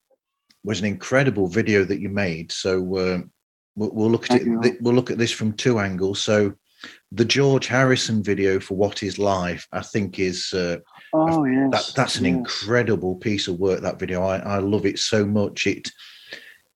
was 0.63 0.79
an 0.79 0.85
incredible 0.85 1.47
video 1.47 1.83
that 1.85 2.01
you 2.01 2.09
made. 2.09 2.51
So 2.51 2.73
um 2.99 3.31
we'll, 3.75 3.91
we'll 3.93 4.11
look 4.11 4.25
at 4.25 4.41
Thank 4.41 4.65
it. 4.65 4.73
you. 4.73 4.77
We'll 4.81 4.93
look 4.93 5.11
at 5.11 5.17
this 5.17 5.31
from 5.31 5.53
two 5.53 5.79
angles. 5.79 6.21
So 6.21 6.53
the 7.11 7.25
George 7.25 7.67
Harrison 7.67 8.23
video 8.23 8.59
for 8.59 8.75
"What 8.75 9.03
Is 9.03 9.17
Life," 9.17 9.67
I 9.71 9.81
think 9.81 10.19
is 10.19 10.53
uh, 10.53 10.77
Oh 11.13 11.45
yes, 11.45 11.69
that 11.71 11.95
that's 11.95 12.17
an 12.17 12.25
yes. 12.25 12.35
incredible 12.37 13.15
piece 13.15 13.47
of 13.47 13.59
work. 13.59 13.81
That 13.81 13.99
video, 13.99 14.23
I, 14.23 14.37
I 14.37 14.57
love 14.59 14.85
it 14.85 14.99
so 14.99 15.25
much. 15.25 15.65
It 15.67 15.89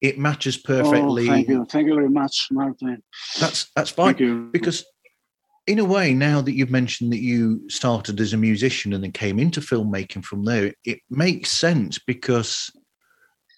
it 0.01 0.17
matches 0.17 0.57
Oh, 0.57 0.61
perfectly. 0.67 1.27
thank 1.27 1.47
you, 1.47 1.65
thank 1.69 1.87
you 1.87 1.95
very 1.95 2.09
much, 2.09 2.47
Martin. 2.51 3.03
That's 3.39 3.71
that's 3.75 3.91
fine 3.91 4.49
because 4.51 4.85
in 5.65 5.79
a 5.79 5.85
way 5.85 6.13
now 6.13 6.41
that 6.41 6.53
you've 6.53 6.71
mentioned 6.71 7.13
that 7.13 7.21
you 7.21 7.69
started 7.69 8.19
as 8.19 8.33
a 8.33 8.37
musician 8.37 8.93
and 8.93 9.03
then 9.03 9.11
came 9.11 9.39
into 9.39 9.61
filmmaking 9.61 10.23
from 10.25 10.43
there 10.43 10.73
it 10.83 10.99
makes 11.09 11.51
sense 11.51 11.99
because 11.99 12.69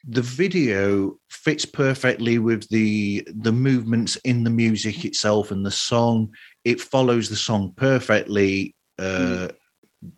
the 0.07 0.21
video 0.21 1.17
fits 1.29 1.65
perfectly 1.65 2.37
with 2.37 2.67
the 2.69 3.27
the 3.41 3.51
movements 3.51 4.15
in 4.17 4.43
the 4.43 4.49
music 4.49 5.03
itself 5.05 5.51
and 5.51 5.65
the 5.65 5.71
song. 5.71 6.29
It 6.63 6.79
follows 6.79 7.29
the 7.29 7.35
song 7.35 7.73
perfectly 7.75 8.75
uh 8.99 9.49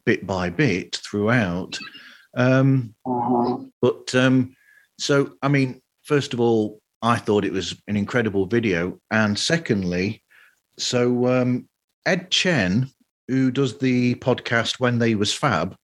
bit 0.05 0.27
by 0.27 0.49
bit 0.49 0.97
throughout. 0.97 1.79
Um 2.35 2.93
Uh-huh. 3.05 3.57
but 3.81 4.13
um, 4.15 4.55
so, 4.99 5.33
I 5.41 5.47
mean, 5.47 5.81
first 6.03 6.33
of 6.33 6.39
all, 6.39 6.81
I 7.01 7.17
thought 7.17 7.45
it 7.45 7.53
was 7.53 7.75
an 7.87 7.95
incredible 7.95 8.45
video, 8.47 8.99
and 9.11 9.37
secondly, 9.37 10.23
so 10.79 11.27
um, 11.27 11.69
Ed 12.05 12.31
Chen, 12.31 12.89
who 13.27 13.51
does 13.51 13.77
the 13.77 14.15
podcast 14.15 14.79
when 14.79 14.99
they 14.99 15.15
was 15.15 15.33
fab, 15.33 15.75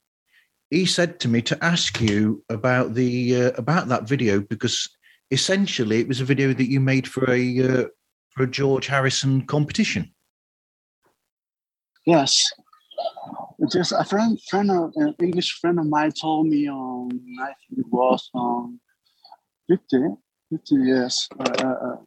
he 0.74 0.86
said 0.88 1.20
to 1.20 1.28
me 1.28 1.42
to 1.44 1.64
ask 1.64 2.02
you 2.02 2.44
about 2.50 2.96
the 2.96 3.44
uh, 3.44 3.52
about 3.52 3.88
that 3.90 4.08
video 4.08 4.42
because 4.42 4.90
essentially 5.30 6.00
it 6.00 6.08
was 6.08 6.20
a 6.20 6.26
video 6.26 6.52
that 6.52 6.70
you 6.70 6.80
made 6.80 7.08
for 7.08 7.30
a 7.30 7.44
uh, 7.62 7.86
for 8.32 8.44
a 8.44 8.48
George 8.48 8.88
Harrison 8.88 9.46
competition. 9.46 10.12
Yes. 12.06 12.52
Just 13.72 13.92
a 13.94 14.04
friend, 14.04 14.42
friend 14.50 14.72
of, 14.72 14.92
an 14.96 15.16
English 15.22 15.60
friend 15.60 15.80
of 15.80 15.86
mine 15.86 16.12
told 16.12 16.48
me 16.48 16.68
on, 16.68 17.12
I 17.40 17.46
think 17.46 17.80
it 17.80 17.86
was 17.90 18.30
on 18.34 18.80
50, 19.70 20.16
50 20.50 20.76
years, 20.76 21.30
uh, 21.40 21.44
uh, 21.60 21.66
uh, 21.66 21.98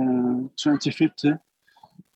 uh, 0.00 0.48
2050. 0.56 1.32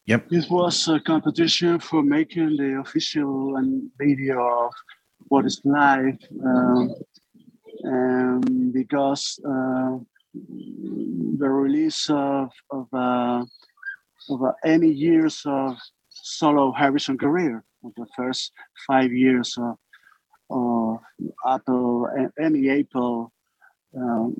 Yep. 0.06 0.26
It 0.30 0.50
was 0.50 0.87
a 0.88 1.00
competition 1.00 1.80
for 1.80 2.02
making 2.02 2.56
the 2.56 2.80
official 2.80 3.56
and 3.56 3.90
video 3.98 4.66
of 4.66 4.72
what 5.28 5.46
is 5.46 5.61
live. 5.64 6.18
Um, 6.44 6.94
and 7.82 8.72
because 8.72 9.40
uh, 9.44 9.98
the 10.35 11.48
release 11.48 12.08
of, 12.11 12.50
of, 12.70 12.87
uh, 12.92 13.44
of 14.30 14.42
uh, 14.42 14.52
any 14.64 14.88
years 14.88 15.42
of 15.46 15.76
solo 16.08 16.72
Harrison 16.72 17.18
career 17.18 17.64
of 17.85 17.92
the 17.96 18.06
first 18.16 18.52
five 18.87 19.12
years 19.12 19.56
of, 19.58 19.76
of 20.50 20.98
Apple 21.46 22.08
any 22.40 22.70
Apple. 22.70 23.32
Um, 23.96 24.37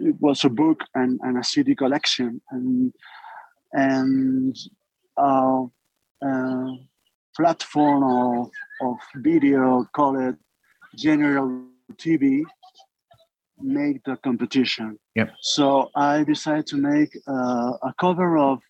it 0.00 0.16
was 0.20 0.44
a 0.44 0.48
book 0.48 0.80
and, 0.94 1.20
and 1.22 1.38
a 1.38 1.44
CD 1.44 1.74
collection, 1.74 2.40
and 2.50 2.92
and 3.72 4.56
uh, 5.16 5.64
uh, 6.24 6.70
platform 7.36 8.02
of, 8.02 8.50
of 8.80 8.96
video 9.16 9.86
called 9.92 10.36
General 10.96 11.64
TV 11.94 12.42
make 13.60 14.02
the 14.04 14.16
competition. 14.16 14.98
Yep. 15.14 15.30
So 15.40 15.90
I 15.94 16.24
decided 16.24 16.66
to 16.68 16.76
make 16.76 17.16
uh, 17.28 17.72
a 17.82 17.94
cover 18.00 18.38
of. 18.38 18.60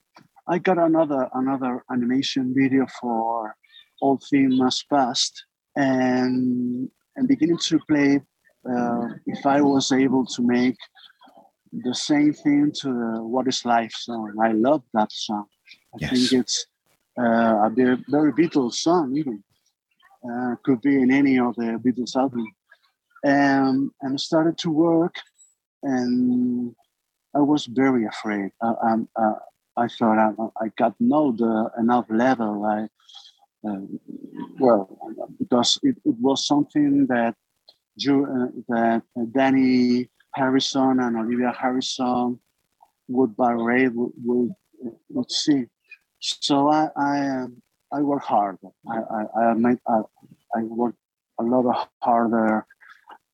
I 0.49 0.59
got 0.59 0.79
another 0.79 1.29
another 1.35 1.85
animation 1.91 2.55
video 2.57 2.87
for 3.01 3.57
All 4.01 4.21
Things 4.31 4.57
Must 4.57 4.89
Pass, 4.89 5.33
and 5.75 6.89
and 7.17 7.29
beginning 7.29 7.59
to 7.59 7.79
play. 7.89 8.21
Uh, 8.69 9.09
if 9.27 9.47
I 9.47 9.61
was 9.61 9.93
able 9.93 10.25
to 10.27 10.43
make 10.43 10.77
the 11.73 11.95
same 11.95 12.33
thing 12.33 12.73
to 12.81 12.89
the 12.89 13.23
What 13.23 13.49
Is 13.49 13.65
Life 13.65 13.93
song, 13.93 14.35
I 14.43 14.53
love 14.53 14.83
that 14.95 15.11
song. 15.13 15.47
I 15.95 15.99
Yes. 16.01 16.11
think 16.11 16.33
it's 16.41 16.67
uh, 17.19 17.67
a 17.67 17.71
very, 17.71 18.33
Beatles 18.33 18.75
song, 18.75 19.17
even 19.17 19.43
uh, 20.29 20.57
could 20.65 20.81
be 20.81 21.01
in 21.01 21.11
any 21.11 21.39
of 21.39 21.55
the 21.57 21.81
Beatles 21.85 22.17
album. 22.17 22.47
And 23.25 23.91
and 24.03 24.15
I 24.15 24.17
started 24.17 24.59
to 24.59 24.71
work, 24.71 25.15
and 25.83 26.75
I 27.35 27.41
was 27.41 27.67
very 27.67 28.07
afraid. 28.07 28.51
I, 28.63 28.75
um, 28.83 29.09
uh, 29.17 29.35
I 29.77 29.89
thought 29.89 30.19
I, 30.19 30.65
I 30.65 30.69
got 30.77 30.95
no 31.01 31.33
the 31.33 31.71
enough 31.79 32.07
level. 32.09 32.65
I 32.65 32.89
uh, 33.69 33.81
well 34.59 34.99
because 35.39 35.79
it, 35.83 35.97
it 36.05 36.15
was 36.21 36.47
something 36.47 37.07
that 37.07 37.35
uh, 38.09 38.47
that 38.69 39.03
Dhani 39.17 40.09
Harrison 40.35 41.01
and 41.01 41.17
Olivia 41.17 41.53
Harrison 41.59 42.39
would 43.09 43.37
barrate 43.37 43.93
would, 43.95 44.13
would, 44.25 44.51
would 45.09 45.31
see. 45.31 45.67
So 46.21 46.69
I 46.69 46.89
I, 46.97 47.29
um, 47.29 47.63
I 47.93 48.01
work 48.03 48.23
hard. 48.23 48.59
I 48.89 48.99
I 48.99 49.41
I, 49.41 49.55
made, 49.55 49.79
I 49.89 50.03
I 50.55 50.63
work 50.63 50.95
a 51.39 51.43
lot 51.43 51.89
harder 52.01 52.67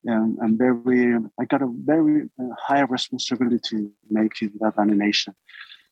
and, 0.04 0.38
and 0.38 0.58
very 0.58 1.16
I 1.40 1.44
got 1.44 1.62
a 1.62 1.68
very 1.72 2.28
uh, 2.38 2.54
high 2.58 2.80
responsibility 2.80 3.90
making 4.10 4.52
that 4.60 4.74
animation. 4.78 5.34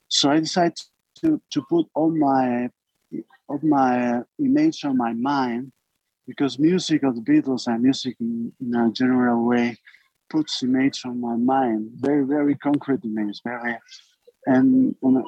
So 0.08 0.30
I 0.30 0.40
decided 0.40 0.80
to 1.20 1.40
to 1.50 1.62
put 1.68 1.86
all 1.94 2.10
my 2.10 2.70
all 3.48 3.60
my 3.62 4.22
image 4.38 4.84
on 4.84 4.96
my 4.96 5.12
mind 5.12 5.72
because 6.26 6.58
music 6.58 7.02
of 7.02 7.14
the 7.16 7.22
Beatles 7.22 7.66
and 7.66 7.82
music 7.82 8.16
in, 8.20 8.52
in 8.60 8.74
a 8.74 8.90
general 8.92 9.44
way 9.44 9.78
puts 10.28 10.62
image 10.62 11.04
on 11.04 11.20
my 11.20 11.36
mind, 11.36 11.90
very 11.94 12.24
very 12.24 12.54
concrete 12.56 13.04
image, 13.04 13.40
very 13.44 13.78
and 14.46 14.94
and, 15.02 15.24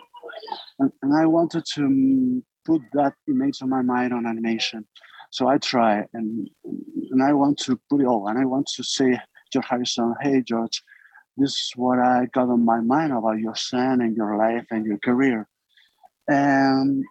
and 1.03 1.15
I 1.15 1.27
wanted 1.27 1.65
to 1.75 1.85
um, 1.85 2.45
put 2.65 2.83
that 2.95 3.15
image 3.29 3.63
on 3.63 3.69
my 3.69 3.83
mind 3.83 4.13
on 4.13 4.27
animation. 4.27 4.87
So 5.31 5.49
I 5.49 5.59
try 5.59 6.07
and 6.13 6.49
and 7.11 7.23
I 7.23 7.33
want 7.33 7.59
to 7.61 7.81
put 7.89 8.01
it 8.01 8.07
all 8.07 8.29
and 8.29 8.39
I 8.39 8.45
want 8.45 8.67
to 8.77 8.83
say 8.83 9.19
George 9.53 9.67
Harrison, 9.69 10.15
hey 10.21 10.43
George, 10.43 10.83
this 11.37 11.53
is 11.53 11.73
what 11.77 11.99
I 11.99 12.27
got 12.33 12.49
on 12.49 12.65
my 12.65 12.81
mind 12.81 13.13
about 13.13 13.39
your 13.39 13.57
son 13.57 14.01
and 14.01 14.17
your 14.17 14.37
life 14.37 14.67
and 14.71 14.85
your 14.85 14.99
career. 14.99 15.49
And 16.29 17.05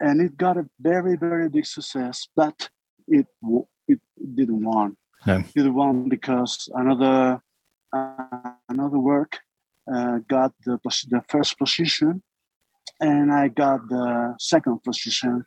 and 0.00 0.20
it 0.20 0.36
got 0.36 0.56
a 0.56 0.68
very, 0.80 1.16
very 1.16 1.48
big 1.48 1.66
success, 1.66 2.28
but 2.34 2.68
it 3.06 3.26
it 3.86 4.00
didn't 4.34 4.64
won. 4.64 4.96
No. 5.26 5.36
It 5.38 5.54
didn't 5.54 5.74
won 5.74 6.08
because 6.08 6.68
another 6.74 7.40
uh, 7.92 8.52
another 8.68 8.98
work 8.98 9.38
uh, 9.92 10.18
got 10.28 10.52
the 10.64 10.78
the 11.08 11.22
first 11.28 11.58
position, 11.58 12.22
and 13.00 13.32
I 13.32 13.48
got 13.48 13.88
the 13.88 14.34
second 14.38 14.82
position. 14.82 15.44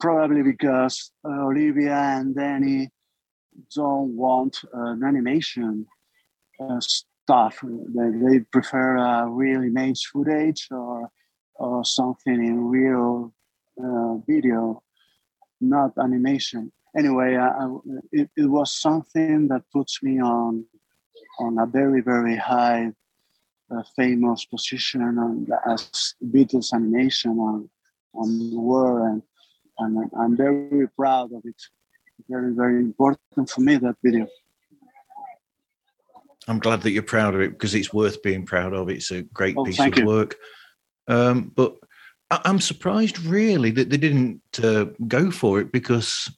Probably 0.00 0.42
because 0.42 1.12
uh, 1.24 1.46
Olivia 1.46 1.96
and 1.96 2.34
Dhani 2.34 2.88
don't 3.74 4.16
want 4.16 4.58
an 4.72 5.02
animation 5.02 5.86
uh, 6.60 6.80
stuff. 6.80 7.58
They, 7.62 8.10
they 8.10 8.38
prefer 8.52 8.98
uh, 8.98 9.26
real 9.26 9.62
image 9.62 10.06
footage 10.12 10.68
or 10.70 11.10
or 11.54 11.84
something 11.84 12.34
in 12.34 12.68
real 12.68 13.32
uh, 13.82 14.14
video, 14.28 14.82
not 15.60 15.90
animation. 15.98 16.70
Anyway, 16.96 17.34
I, 17.34 17.48
I, 17.48 17.76
it, 18.12 18.30
it 18.36 18.46
was 18.46 18.72
something 18.72 19.48
that 19.48 19.62
puts 19.72 20.02
me 20.02 20.20
on 20.20 20.64
on 21.40 21.58
a 21.58 21.66
very 21.66 22.00
very 22.00 22.36
high 22.36 22.92
uh, 23.70 23.82
famous 23.96 24.44
position 24.44 25.02
on 25.02 25.44
the, 25.44 25.58
as 25.70 26.14
Beatles 26.24 26.72
animation 26.72 27.38
on 27.38 27.68
on 28.14 28.50
the 28.50 28.58
world, 28.58 29.22
and, 29.78 29.96
and 29.96 30.10
I'm 30.18 30.36
very 30.36 30.88
proud 30.88 31.32
of 31.32 31.42
it. 31.44 31.60
Very 32.28 32.52
very 32.52 32.80
important 32.80 33.50
for 33.50 33.60
me 33.60 33.76
that 33.76 33.96
video. 34.02 34.26
I'm 36.48 36.58
glad 36.58 36.80
that 36.82 36.92
you're 36.92 37.02
proud 37.02 37.34
of 37.34 37.42
it 37.42 37.50
because 37.50 37.74
it's 37.74 37.92
worth 37.92 38.22
being 38.22 38.46
proud 38.46 38.72
of. 38.72 38.88
It's 38.88 39.10
a 39.10 39.22
great 39.22 39.56
Oh, 39.56 39.64
piece 39.64 39.78
of 39.78 39.96
you. 39.96 40.06
work. 40.06 40.36
Um, 41.06 41.52
but 41.54 41.76
I- 42.30 42.40
I'm 42.44 42.60
surprised, 42.60 43.18
really, 43.20 43.70
that 43.72 43.90
they 43.90 43.98
didn't 43.98 44.40
uh, 44.62 44.86
go 45.06 45.30
for 45.30 45.60
it 45.60 45.72
because, 45.72 46.30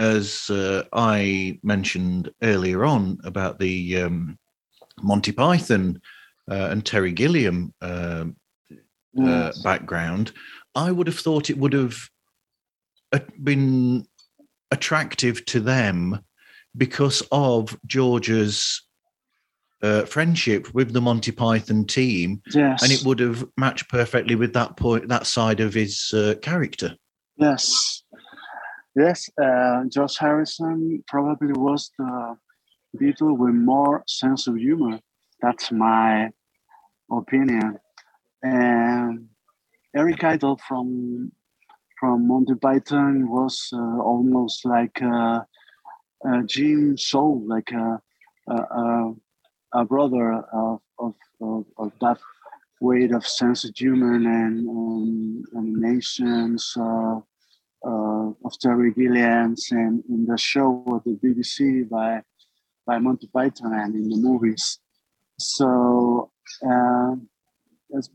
as 0.00 0.50
uh, 0.50 0.82
I 0.92 1.60
mentioned 1.62 2.32
earlier 2.42 2.84
on 2.84 3.18
about 3.24 3.60
the 3.60 4.02
um, 4.02 4.38
Monty 5.00 5.32
Python 5.32 6.00
uh, 6.52 6.68
and 6.70 6.84
Terry 6.84 7.12
Gilliam 7.12 7.72
um 7.80 8.36
uh, 9.18 9.52
Yes. 9.52 9.62
background, 9.62 10.32
I 10.74 10.90
would 10.90 11.06
have 11.06 11.18
thought 11.18 11.50
it 11.50 11.58
would 11.58 11.74
have 11.74 11.94
uh, 13.12 13.18
been 13.42 14.06
attractive 14.70 15.44
to 15.52 15.60
them 15.60 16.18
because 16.74 17.22
of 17.30 17.78
George's 17.86 18.82
uh, 19.82 20.06
friendship 20.06 20.72
with 20.72 20.94
the 20.94 21.00
Monty 21.00 21.30
Python 21.30 21.84
team, 21.84 22.40
yes. 22.54 22.82
and 22.82 22.90
it 22.90 23.04
would 23.04 23.18
have 23.18 23.44
matched 23.58 23.90
perfectly 23.90 24.34
with 24.34 24.54
that 24.54 24.78
point, 24.78 25.08
that 25.08 25.26
side 25.26 25.60
of 25.60 25.74
his 25.74 26.10
uh, 26.14 26.34
character. 26.40 26.96
Yes, 27.36 28.04
yes. 28.96 29.28
Uh, 29.36 29.84
George 29.92 30.16
Harrison 30.16 31.04
probably 31.06 31.52
was 31.52 31.90
the 31.98 32.36
Beatle 32.98 33.36
with 33.36 33.54
more 33.54 34.04
sense 34.06 34.46
of 34.46 34.56
humor. 34.56 34.98
That's 35.42 35.70
my 35.70 36.30
opinion. 37.18 37.78
And 38.42 39.28
Eric 39.94 40.24
Idle 40.24 40.58
from 40.66 41.32
from 42.00 42.26
Monty 42.26 42.56
Python 42.56 43.30
was 43.30 43.68
uh, 43.72 44.00
almost 44.02 44.64
like 44.64 45.00
a, 45.00 45.46
uh, 46.26 46.42
Jim 46.46 46.98
Soul, 46.98 47.44
like 47.46 47.70
a, 47.70 48.00
a, 48.48 48.54
a, 48.54 49.14
a 49.74 49.84
brother 49.84 50.32
of, 50.32 50.80
of, 50.98 51.14
of, 51.40 51.64
of 51.78 51.92
that 52.00 52.18
weight 52.80 53.12
of 53.12 53.24
sense 53.24 53.64
of 53.64 53.70
humor 53.76 54.14
and 54.16 54.68
um, 54.68 55.44
animations 55.56 56.74
uh, 56.76 57.20
uh, 57.86 58.28
of 58.44 58.58
Terry 58.60 58.92
Gilliams 58.92 59.70
and 59.70 60.02
in 60.08 60.26
the 60.26 60.36
show 60.36 60.82
of 60.88 61.04
the 61.04 61.16
BBC 61.22 61.88
by 61.88 62.22
by 62.84 62.98
Monty 62.98 63.28
Python 63.32 63.72
and 63.72 63.94
in 63.94 64.08
the 64.08 64.16
movies. 64.16 64.80
So 65.42 66.30
uh, 66.64 67.14
there's 67.90 68.10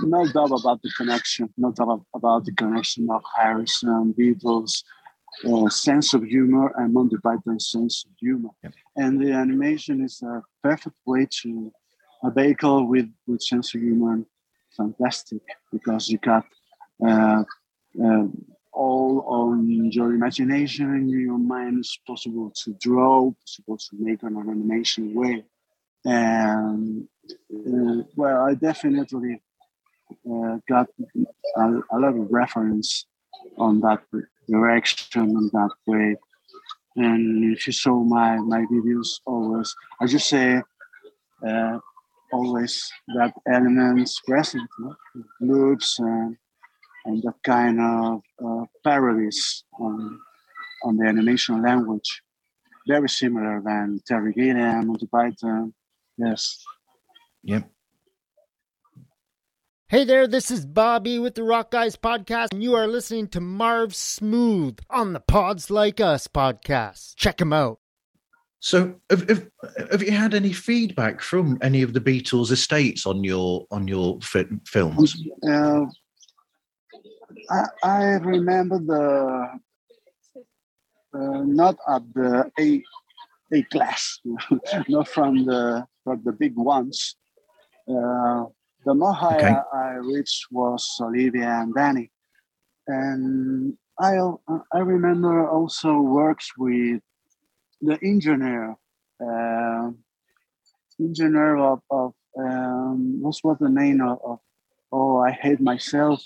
no 0.00 0.26
doubt 0.26 0.52
about 0.58 0.82
the 0.82 0.90
connection, 0.96 1.52
no 1.56 1.72
doubt 1.72 2.02
about 2.14 2.44
the 2.44 2.52
connection 2.52 3.08
of 3.10 3.22
Harrison, 3.36 4.14
Beatles, 4.18 4.82
uh, 5.46 5.68
sense 5.68 6.14
of 6.14 6.22
humor, 6.22 6.72
and 6.76 6.92
Monty 6.92 7.16
Python's 7.22 7.70
sense 7.70 8.04
of 8.06 8.12
humor. 8.18 8.50
Yep. 8.62 8.72
And 8.96 9.20
the 9.20 9.32
animation 9.32 10.04
is 10.04 10.22
a 10.22 10.42
perfect 10.62 10.96
way 11.06 11.26
to 11.42 11.72
a 12.22 12.30
vehicle 12.30 12.86
with, 12.86 13.10
with 13.26 13.42
sense 13.42 13.74
of 13.74 13.80
humor. 13.80 14.22
Fantastic 14.76 15.42
because 15.72 16.08
you 16.08 16.18
got 16.18 16.44
uh, 17.06 17.44
uh, 18.04 18.26
all 18.72 19.24
on 19.26 19.90
your 19.92 20.14
imagination 20.14 20.86
and 20.90 21.08
your 21.10 21.38
mind 21.38 21.80
is 21.80 21.98
possible 22.06 22.52
to 22.64 22.74
draw, 22.80 23.30
possible 23.40 23.76
to 23.76 23.90
make 23.98 24.22
an 24.24 24.36
animation 24.36 25.14
way. 25.14 25.44
And 26.04 27.08
uh, 27.30 28.02
well, 28.16 28.46
I 28.46 28.54
definitely 28.54 29.42
uh, 30.30 30.58
got 30.68 30.88
a, 31.56 31.62
a 31.92 31.98
lot 31.98 32.14
of 32.16 32.30
reference 32.30 33.06
on 33.56 33.80
that 33.80 34.02
direction 34.48 35.30
and 35.36 35.50
that 35.52 35.70
way. 35.86 36.16
And 36.96 37.52
if 37.54 37.66
you 37.66 37.72
saw 37.72 38.00
my 38.00 38.36
my 38.36 38.64
videos, 38.70 39.20
always 39.26 39.74
I 40.00 40.06
just 40.06 40.28
say 40.28 40.62
uh, 41.46 41.78
always 42.32 42.90
that 43.16 43.32
elements 43.46 44.20
present, 44.26 44.68
loops 45.40 45.98
and 45.98 46.36
and 47.06 47.22
that 47.22 47.34
kind 47.44 47.80
of 47.80 48.22
uh, 48.44 48.64
parodies 48.84 49.64
on 49.80 50.20
on 50.84 50.96
the 50.96 51.06
animation 51.06 51.62
language, 51.62 52.22
very 52.86 53.08
similar 53.08 53.60
than 53.64 54.00
Terry 54.06 54.32
Gilliam, 54.32 54.86
Monty 54.86 55.06
Python. 55.06 55.72
Yes. 56.16 56.64
Yep. 57.42 57.70
Hey 59.88 60.04
there, 60.04 60.26
this 60.26 60.50
is 60.50 60.64
Bobby 60.64 61.18
with 61.18 61.34
the 61.34 61.42
Rock 61.42 61.70
Guys 61.70 61.96
Podcast, 61.96 62.52
and 62.52 62.62
you 62.62 62.74
are 62.74 62.86
listening 62.86 63.28
to 63.28 63.40
Marv 63.40 63.94
Smooth 63.94 64.78
on 64.90 65.12
the 65.12 65.20
Pods 65.20 65.70
Like 65.70 66.00
Us 66.00 66.26
podcast. 66.26 67.16
Check 67.16 67.40
him 67.40 67.52
out. 67.52 67.78
So, 68.60 68.94
have, 69.10 69.28
have, 69.28 69.46
have 69.90 70.02
you 70.02 70.10
had 70.10 70.32
any 70.34 70.52
feedback 70.52 71.20
from 71.20 71.58
any 71.62 71.82
of 71.82 71.92
the 71.92 72.00
Beatles 72.00 72.50
estates 72.50 73.06
on 73.06 73.22
your 73.22 73.66
on 73.70 73.86
your 73.86 74.18
fi- 74.22 74.46
films? 74.66 75.22
Uh, 75.46 75.84
I, 77.50 77.64
I 77.82 78.04
remember 78.22 78.78
the 78.78 79.60
uh, 81.14 81.42
not 81.44 81.76
at 81.88 82.02
the 82.14 82.50
A 82.58 82.82
A 83.52 83.62
class, 83.64 84.18
not 84.88 85.08
from 85.08 85.44
the 85.44 85.86
from 86.04 86.22
the 86.24 86.32
big 86.32 86.54
ones. 86.56 87.16
Uh, 87.88 88.44
the 88.84 88.94
more 88.94 89.12
higher 89.14 89.38
Okay. 89.38 89.56
I 89.72 89.88
reached 90.12 90.46
was 90.50 90.86
Olivia 91.00 91.48
and 91.62 91.74
Dhani, 91.74 92.10
and 92.86 93.76
I 93.98 94.12
I 94.72 94.78
remember 94.78 95.48
also 95.48 96.00
works 96.00 96.50
with 96.58 97.00
the 97.80 97.98
engineer, 98.02 98.76
uh, 99.22 99.90
engineer 101.00 101.56
of, 101.56 101.80
of 101.90 102.12
um, 102.38 103.20
what 103.22 103.36
was 103.44 103.56
the 103.60 103.68
name 103.70 104.00
of, 104.00 104.18
of 104.24 104.38
oh 104.92 105.18
I 105.18 105.30
hate 105.32 105.60
myself 105.60 106.22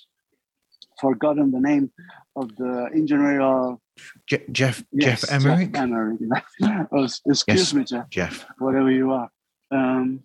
forgotten 1.01 1.51
the 1.53 1.61
name 1.61 1.91
of 2.35 2.55
the 2.57 2.89
engineer 2.95 3.41
of 3.41 3.79
Je- 4.27 4.47
Geoff 4.51 4.83
yes, 4.93 5.21
Geoff 5.21 5.31
Emerick. 5.33 5.73
Geoff 5.73 5.83
Emerick. 5.83 6.19
oh, 6.93 7.05
excuse 7.05 7.45
Yes. 7.47 7.75
me, 7.75 7.85
Geoff 7.85 8.11
Geoff. 8.11 8.47
whatever 8.59 8.91
you 8.91 9.13
are. 9.13 9.31
Um, 9.71 10.21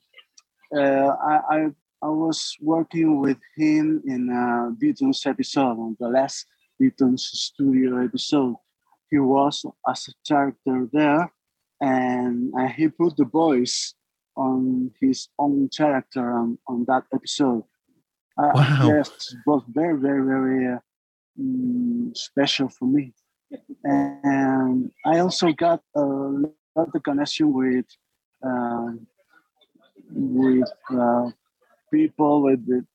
uh, 0.75 0.79
I, 0.81 1.41
I 1.49 1.67
I 2.03 2.07
was 2.07 2.57
working 2.59 3.21
with 3.21 3.37
him 3.55 4.01
in 4.05 4.29
a 4.29 4.75
Beatles 4.75 5.25
episode, 5.25 5.79
on 5.79 5.95
the 5.99 6.09
last 6.09 6.45
Beatles 6.81 7.19
studio 7.19 8.03
episode. 8.03 8.55
He 9.09 9.19
was 9.19 9.65
as 9.87 10.09
a 10.09 10.13
character 10.27 10.89
there, 10.91 11.31
and, 11.79 12.51
and 12.53 12.71
he 12.71 12.89
put 12.89 13.15
the 13.15 13.23
voice 13.23 13.93
on 14.35 14.91
his 14.99 15.29
own 15.39 15.69
character 15.69 16.33
on, 16.33 16.57
on 16.67 16.83
that 16.87 17.03
episode. 17.13 17.63
Uh, 18.37 18.51
Wow. 18.53 18.87
Yes, 18.87 19.09
it 19.31 19.39
was 19.45 19.63
very, 19.69 19.97
very, 19.97 20.25
very 20.25 20.73
uh, 20.73 20.79
mm, 21.39 22.17
special 22.17 22.67
for 22.67 22.85
me. 22.85 23.13
And 23.83 24.91
I 25.05 25.19
also 25.19 25.53
got 25.53 25.81
a 25.95 26.01
lot 26.01 26.89
of 26.95 27.03
connection 27.03 27.53
with 27.53 27.85
um, 28.43 29.07
with 30.11 30.71
uh, 30.89 31.29
people 31.91 32.43
with 32.43 32.65
the 32.67 32.85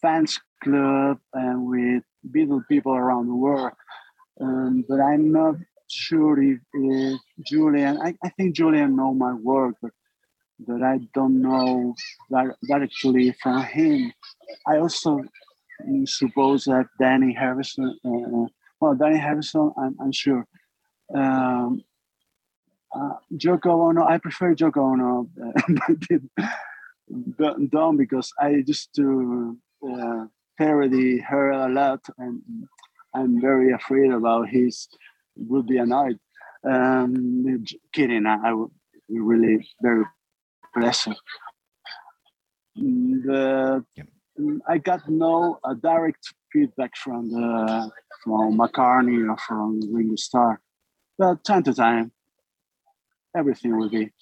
fans 0.00 0.38
club 0.62 1.18
and 1.32 1.66
with 1.66 2.02
Beatle 2.30 2.62
people 2.68 2.94
around 2.94 3.28
the 3.28 3.34
world. 3.34 3.72
Um, 4.40 4.84
but 4.88 5.00
I'm 5.00 5.32
not 5.32 5.56
sure 5.88 6.40
if, 6.42 6.60
if 6.72 7.20
Julian. 7.46 8.00
I, 8.00 8.14
I 8.22 8.28
think 8.30 8.54
Julian 8.54 8.96
know 8.96 9.14
my 9.14 9.34
work, 9.34 9.74
but 9.80 10.82
I 10.82 11.00
don't 11.14 11.40
know 11.40 11.94
that 12.30 12.56
directly 12.66 13.34
from 13.42 13.62
him. 13.62 14.12
I 14.66 14.78
also 14.78 15.22
suppose 16.04 16.64
that 16.64 16.86
Dhani 17.00 17.36
Harrison. 17.36 17.98
Uh, 18.04 18.46
well, 18.80 18.94
Dhani 18.94 19.18
Harrison, 19.20 19.72
I'm, 19.78 19.96
I'm 20.00 20.12
sure. 20.12 20.46
Um, 21.14 21.82
uh, 22.94 23.14
Yoko 23.32 23.88
Ono, 23.88 24.04
I 24.04 24.18
prefer 24.18 24.54
Yoko 24.54 24.92
Ono 24.92 25.28
uh, 25.42 26.38
but 27.10 27.70
Don 27.70 27.96
because 27.96 28.32
I 28.40 28.62
used 28.66 28.94
to 28.96 29.56
uh, 29.88 30.24
parody 30.56 31.18
her 31.18 31.50
a 31.50 31.68
lot, 31.68 32.00
and 32.18 32.42
I'm 33.14 33.40
very 33.40 33.72
afraid 33.72 34.10
about 34.10 34.48
his 34.48 34.88
would 35.36 35.66
be 35.66 35.78
annoyed. 35.78 36.18
Um, 36.68 37.64
kidding, 37.92 38.26
I, 38.26 38.48
I 38.48 38.52
would 38.52 38.70
be 39.08 39.20
really 39.20 39.68
very 39.80 40.04
pleasant. 40.74 41.16
Mm, 42.78 43.22
The, 43.24 43.84
mm, 44.38 44.58
I 44.68 44.78
got 44.78 45.08
no 45.08 45.58
uh, 45.64 45.74
direct 45.74 46.34
feedback 46.52 46.96
from 46.96 47.30
the 47.30 47.90
from 48.24 48.58
McCartney 48.58 49.28
or 49.30 49.36
from 49.38 49.80
Ringo 49.92 50.16
Starr, 50.16 50.60
but 51.18 51.44
time 51.44 51.62
to 51.62 51.74
time, 51.74 52.12
everything 53.36 53.76
will 53.76 53.88
be. 53.88 54.12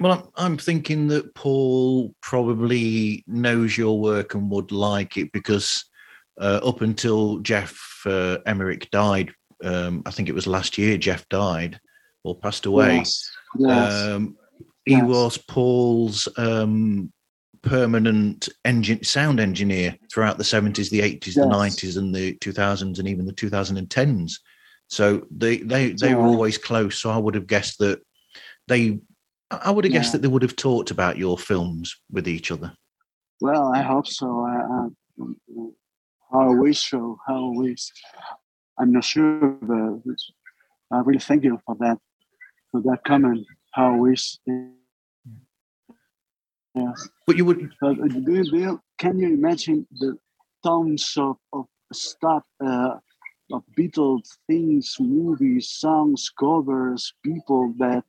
Well, 0.00 0.12
I'm, 0.12 0.52
I'm 0.52 0.58
thinking 0.58 1.08
that 1.08 1.34
Paul 1.34 2.14
probably 2.22 3.24
knows 3.26 3.76
your 3.76 4.00
work 4.00 4.34
and 4.34 4.50
would 4.50 4.72
like 4.72 5.16
it 5.16 5.30
because 5.32 5.84
uh, 6.40 6.60
up 6.64 6.80
until 6.80 7.38
Geoff 7.38 8.02
uh, 8.06 8.38
Emerick 8.46 8.90
died, 8.90 9.32
um, 9.62 10.02
I 10.06 10.10
think 10.10 10.28
it 10.28 10.34
was 10.34 10.46
last 10.46 10.78
year, 10.78 10.96
Geoff 10.96 11.28
died 11.28 11.78
or 12.24 12.36
passed 12.36 12.66
away. 12.66 12.96
Yes. 12.98 13.30
yes. 13.58 13.92
Um, 14.06 14.36
he 14.84 14.94
Yes. 14.94 15.04
was 15.04 15.38
Paul's 15.38 16.26
um, 16.36 17.12
permanent 17.62 18.48
engine 18.64 19.04
sound 19.04 19.38
engineer 19.38 19.96
throughout 20.12 20.38
the 20.38 20.44
70s, 20.44 20.90
the 20.90 21.00
80s, 21.00 21.34
the 21.34 21.42
90s, 21.42 21.96
and 21.96 22.14
the 22.14 22.34
2000s, 22.38 22.98
and 22.98 23.08
even 23.08 23.24
the 23.24 23.32
2010s. 23.32 24.32
So 24.92 25.26
they 25.30 25.56
they 25.56 25.92
they 25.92 26.14
were 26.14 26.26
always 26.26 26.58
close. 26.58 27.00
So 27.00 27.08
I 27.10 27.16
would 27.16 27.34
have 27.34 27.46
guessed 27.46 27.78
that 27.78 27.98
they. 28.68 29.00
I 29.50 29.70
would 29.70 29.84
have 29.84 29.92
guessed 29.92 30.08
Yeah. 30.08 30.12
that 30.12 30.22
they 30.22 30.32
would 30.32 30.42
have 30.42 30.56
talked 30.56 30.90
about 30.90 31.16
your 31.16 31.38
films 31.38 31.96
with 32.10 32.28
each 32.28 32.50
other. 32.50 32.70
Well, 33.40 33.72
I 33.74 33.82
hope 33.82 34.06
so. 34.06 34.26
I, 34.52 34.56
I, 34.76 34.82
how 36.30 36.52
I 36.52 36.54
wish 36.64 36.90
so. 36.90 37.18
How 37.26 37.38
I 37.48 37.58
wish. 37.58 37.84
I'm 38.78 38.92
not 38.92 39.04
sure, 39.04 39.56
but 39.62 40.18
I 40.90 41.00
really 41.00 41.20
thank 41.20 41.44
you 41.44 41.58
for 41.66 41.74
that, 41.80 41.98
for 42.70 42.80
that 42.82 43.00
comment. 43.06 43.46
How 43.72 43.94
I 43.94 43.98
wish. 43.98 44.38
Yes. 46.74 47.08
But 47.26 47.36
you 47.36 47.44
would. 47.46 47.70
But 47.80 47.98
uh, 47.98 48.08
do 48.08 48.42
you, 48.42 48.80
can 48.98 49.18
you 49.18 49.28
imagine 49.28 49.86
the 50.00 50.16
tons 50.64 51.14
of, 51.16 51.36
of 51.52 51.64
stuff, 51.92 52.44
uh, 52.64 52.96
of 53.52 53.62
Beatles 53.78 54.38
things, 54.46 54.96
movies, 54.98 55.68
songs, 55.68 56.30
covers, 56.38 57.12
people 57.22 57.74
that 57.78 58.04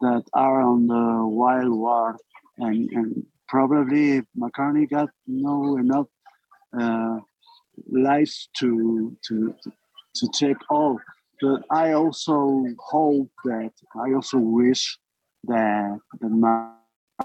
that 0.00 0.24
are 0.34 0.60
on 0.60 0.86
the 0.86 1.26
wild 1.26 1.70
war, 1.70 2.16
and, 2.58 2.90
and 2.90 3.26
probably 3.48 4.22
McCartney 4.38 4.88
got 4.90 5.08
no 5.26 5.78
enough 5.78 6.06
uh, 6.78 7.18
to 8.58 9.16
to 9.26 9.54
to 10.14 10.28
take 10.32 10.58
all. 10.70 10.98
But 11.40 11.62
I 11.70 11.92
also 11.92 12.64
hope 12.78 13.30
that 13.44 13.72
I 13.94 14.12
also 14.12 14.38
wish 14.38 14.98
that 15.44 15.98
that 16.20 16.30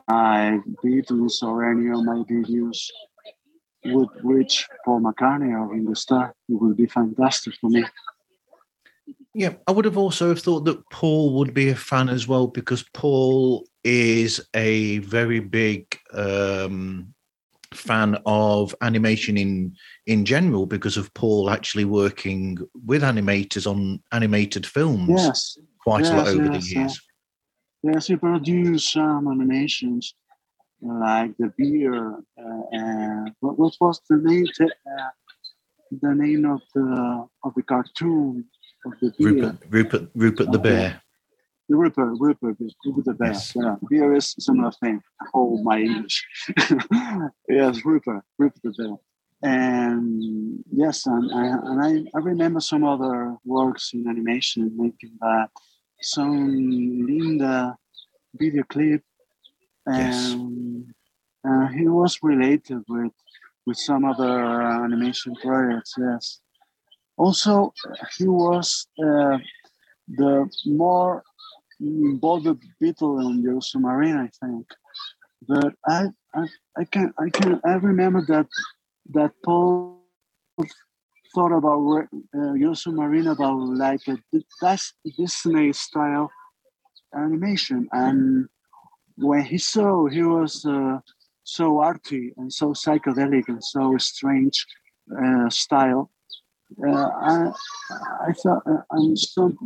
my 0.08 0.60
Beatles 0.84 1.44
or 1.44 1.70
any 1.70 1.89
of 1.89 2.04
my 2.04 2.24
videos 2.30 2.80
would 3.86 4.10
reach 4.24 4.68
Paul 4.86 5.02
McCartney 5.02 5.52
or 5.52 5.68
Ringo 5.68 5.94
Starr. 5.94 6.34
It 6.50 6.54
would 6.54 6.78
be 6.78 6.86
fantastic 6.86 7.54
for 7.60 7.70
me. 7.70 7.86
Yeah, 9.34 9.54
I 9.68 9.72
would 9.72 9.86
have 9.86 9.98
also 9.98 10.30
have 10.30 10.42
thought 10.42 10.66
that 10.66 10.88
Paul 10.90 11.34
would 11.36 11.54
be 11.54 11.70
a 11.70 11.76
fan 11.76 12.10
as 12.10 12.28
well 12.28 12.48
because 12.48 12.84
Paul 12.94 13.66
is 13.84 14.46
a 14.54 15.00
very 15.00 15.40
big 15.40 15.98
um, 16.14 17.14
fan 17.74 18.18
of 18.26 18.76
animation 18.82 19.38
in 19.38 19.76
in 20.06 20.26
general 20.26 20.66
because 20.66 20.98
of 20.98 21.14
Paul 21.14 21.50
actually 21.50 21.86
working 21.86 22.58
with 22.86 23.02
animators 23.02 23.66
on 23.70 24.04
animated 24.12 24.66
films 24.66 25.10
Yes, 25.10 25.58
quite 25.80 26.10
a 26.10 26.16
lot 26.16 26.28
over 26.28 26.50
yes, 26.50 26.70
the 26.70 26.76
years. 26.76 27.02
yes, 27.84 28.08
he 28.08 28.16
produced 28.18 28.92
some 28.92 29.28
animations 29.30 30.14
like 30.82 31.36
the 31.38 31.54
beer. 31.58 32.16
Uh, 32.16 32.62
and 32.72 33.32
what, 33.40 33.58
what 33.58 33.74
was 33.80 34.02
the 34.10 34.18
name? 34.18 34.46
The, 34.58 34.66
uh, 34.66 35.10
the 36.02 36.16
name 36.16 36.46
of 36.46 36.62
the 36.74 37.28
of 37.44 37.54
the 37.56 37.64
cartoon 37.64 38.46
of 38.86 38.94
the 39.02 39.14
beer. 39.18 39.28
Rupert, 39.28 39.58
Rupert, 39.70 40.10
Rupert 40.16 40.52
the 40.52 40.60
Bear. 40.60 41.02
The 41.70 41.78
Rupert, 41.78 42.18
Ripper, 42.20 42.54
Ripper 42.60 43.02
the 43.06 43.14
bear. 43.14 43.32
Yes. 43.32 43.54
Yeah, 43.56 43.76
beer 43.90 44.14
is 44.14 44.36
similar 44.40 44.72
thing. 44.72 45.02
Oh 45.34 45.62
my 45.64 45.80
English. 45.80 46.26
yes, 47.48 47.86
Rupert, 47.86 48.24
Rupert 48.38 48.62
the 48.64 48.74
bear. 48.78 48.96
And 49.44 50.64
yes, 50.72 51.06
and, 51.08 51.32
I 51.34 51.46
and 51.48 51.82
I, 51.82 52.18
I 52.18 52.22
remember 52.22 52.60
some 52.60 52.84
other 52.84 53.38
works 53.46 53.92
in 53.94 54.08
animation 54.08 54.72
making 54.76 55.18
that 55.22 55.50
some 56.02 57.06
Linda 57.06 57.78
video 58.36 58.64
clip. 58.64 59.02
Yes. 59.88 60.34
And 60.34 60.94
uh, 61.48 61.68
he 61.68 61.88
was 61.88 62.20
related 62.22 62.84
with 62.88 63.14
with 63.66 63.78
some 63.78 64.06
other 64.06 64.62
animation 64.86 65.36
projects. 65.36 65.94
Yes. 65.98 66.42
Also, 67.18 67.74
he 68.18 68.28
was 68.28 68.88
uh, 69.00 69.38
the 70.08 70.50
more 70.66 71.24
involved 71.80 72.48
Beatle 72.82 73.22
in 73.22 73.44
the 73.44 73.62
submarine, 73.62 74.18
I 74.18 74.30
think. 74.44 74.68
But 75.48 75.74
I, 75.88 76.08
I, 76.34 76.48
I 76.78 76.84
can 76.86 77.14
I 77.20 77.30
can 77.30 77.60
I 77.66 77.74
remember 77.74 78.24
that 78.28 78.48
that 79.14 79.32
Paul 79.44 80.02
thought 81.34 81.52
about 81.52 82.08
uh, 82.36 82.92
Marine 82.92 83.28
about 83.28 83.58
like 83.58 84.02
a 84.08 84.18
Disney 85.18 85.74
style 85.74 86.30
animation, 87.16 87.88
and 87.92 88.48
when 89.18 89.43
he 89.43 89.57
saw 89.57 90.07
he 90.07 90.24
was 90.24 90.66
uh, 90.66 90.99
so 91.43 91.80
arty 91.80 92.34
and 92.38 92.51
so 92.51 92.72
psychedelic 92.74 93.47
and 93.47 93.64
so 93.64 93.97
strange 93.97 94.66
uh, 95.22 95.49
style. 95.49 96.12
Uh, 96.86 97.09
I, 97.32 97.51
I 98.28 98.34
thought 98.34 98.64
uh, 98.66 98.82
and 98.91 99.18
some 99.18 99.57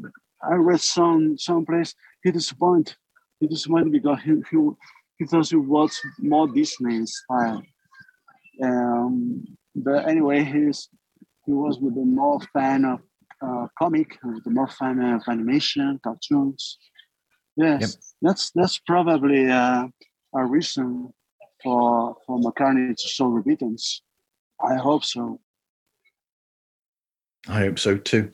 I 0.41 0.55
read 0.55 0.81
some 0.81 1.37
someplace 1.37 1.93
he 2.23 2.31
disappointed 2.31 2.95
he 3.39 3.47
disappointed 3.47 3.91
because 3.91 4.19
he, 4.23 4.33
he 4.49 4.57
he 5.17 5.25
thought 5.25 5.51
it 5.51 5.57
was 5.57 6.01
more 6.19 6.47
Disney 6.47 7.05
style. 7.05 7.63
Um, 8.63 9.45
but 9.75 10.07
anyway, 10.07 10.43
he's 10.43 10.89
he 11.45 11.51
was 11.51 11.79
with 11.79 11.95
the 11.95 12.05
more 12.05 12.39
fan 12.53 12.85
of 12.85 13.01
uh, 13.41 13.67
comic, 13.77 14.17
the 14.23 14.49
more 14.49 14.67
fan 14.67 14.99
of 14.99 15.21
animation, 15.27 15.99
cartoons. 16.03 16.77
Yes, 17.57 17.81
yep. 17.81 17.89
that's 18.21 18.51
that's 18.51 18.79
probably 18.79 19.49
uh, 19.49 19.87
a 20.33 20.45
reason 20.45 21.13
for 21.63 22.15
for 22.25 22.39
McCartney 22.39 22.95
to 22.95 23.07
show 23.07 23.31
the 23.31 23.77
I 24.61 24.75
hope 24.75 25.03
so. 25.03 25.39
I 27.47 27.59
hope 27.59 27.77
so 27.77 27.97
too. 27.97 28.31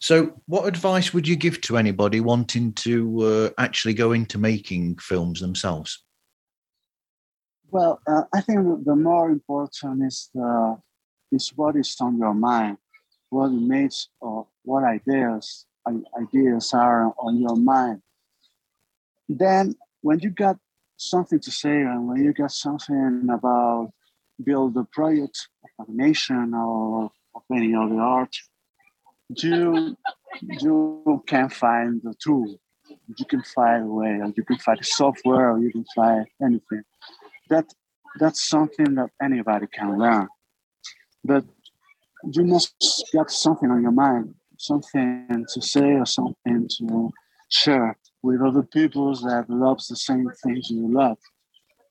So, 0.00 0.40
what 0.46 0.66
advice 0.66 1.12
would 1.12 1.26
you 1.26 1.36
give 1.36 1.60
to 1.62 1.76
anybody 1.76 2.20
wanting 2.20 2.72
to 2.74 3.22
uh, 3.22 3.50
actually 3.58 3.94
go 3.94 4.12
into 4.12 4.38
making 4.38 4.98
films 4.98 5.40
themselves? 5.40 6.04
Well, 7.70 8.00
uh, 8.06 8.22
I 8.32 8.40
think 8.40 8.84
the 8.84 8.94
more 8.94 9.30
important 9.30 10.04
is 10.04 10.30
the 10.34 10.78
is 11.32 11.52
what 11.56 11.76
is 11.76 11.96
on 12.00 12.18
your 12.18 12.34
mind, 12.34 12.78
what 13.30 13.50
makes 13.50 14.08
or 14.20 14.46
what 14.62 14.84
ideas 14.84 15.66
ideas 16.16 16.72
are 16.74 17.12
on 17.18 17.40
your 17.40 17.56
mind. 17.56 18.02
Then, 19.38 19.74
when 20.02 20.18
you 20.20 20.30
got 20.30 20.56
something 20.96 21.40
to 21.40 21.50
say 21.50 21.80
and 21.82 22.06
when 22.06 22.22
you 22.22 22.32
got 22.32 22.52
something 22.52 23.28
about 23.32 23.92
build 24.42 24.76
a 24.76 24.84
project 24.84 25.48
of 25.78 25.88
nation, 25.88 26.52
or 26.54 27.10
of 27.34 27.42
any 27.50 27.74
other 27.74 28.00
art, 28.00 28.34
you 29.30 29.96
you 30.40 31.22
can 31.26 31.48
find 31.48 32.00
the 32.02 32.14
tool. 32.22 32.58
You 33.18 33.24
can 33.24 33.42
find 33.42 33.84
a 33.84 33.86
way, 33.86 34.18
or 34.22 34.32
you 34.36 34.44
can 34.44 34.58
find 34.58 34.84
software, 34.84 35.52
or 35.52 35.58
you 35.58 35.70
can 35.70 35.86
find 35.94 36.26
anything 36.42 36.82
that 37.48 37.66
that's 38.20 38.46
something 38.46 38.94
that 38.96 39.10
anybody 39.22 39.66
can 39.66 39.98
learn. 39.98 40.28
But 41.24 41.44
you 42.34 42.44
must 42.44 42.74
get 43.12 43.30
something 43.30 43.70
on 43.70 43.80
your 43.82 43.92
mind, 43.92 44.34
something 44.58 45.46
to 45.52 45.62
say 45.62 45.92
or 45.94 46.06
something 46.06 46.68
to 46.76 47.10
share 47.48 47.96
with 48.22 48.40
other 48.40 48.62
people 48.62 49.14
that 49.14 49.46
loves 49.48 49.88
the 49.88 49.96
same 49.96 50.30
things 50.42 50.70
you 50.70 50.92
love. 50.92 51.18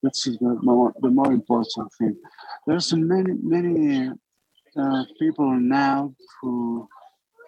That's 0.04 0.24
the 0.24 0.58
more, 0.62 0.94
the 1.02 1.10
more 1.10 1.32
important 1.32 1.92
thing. 1.98 2.16
There's 2.66 2.94
many, 2.94 3.34
many 3.42 4.12
uh, 4.76 5.04
people 5.20 5.52
now 5.52 6.14
who 6.42 6.88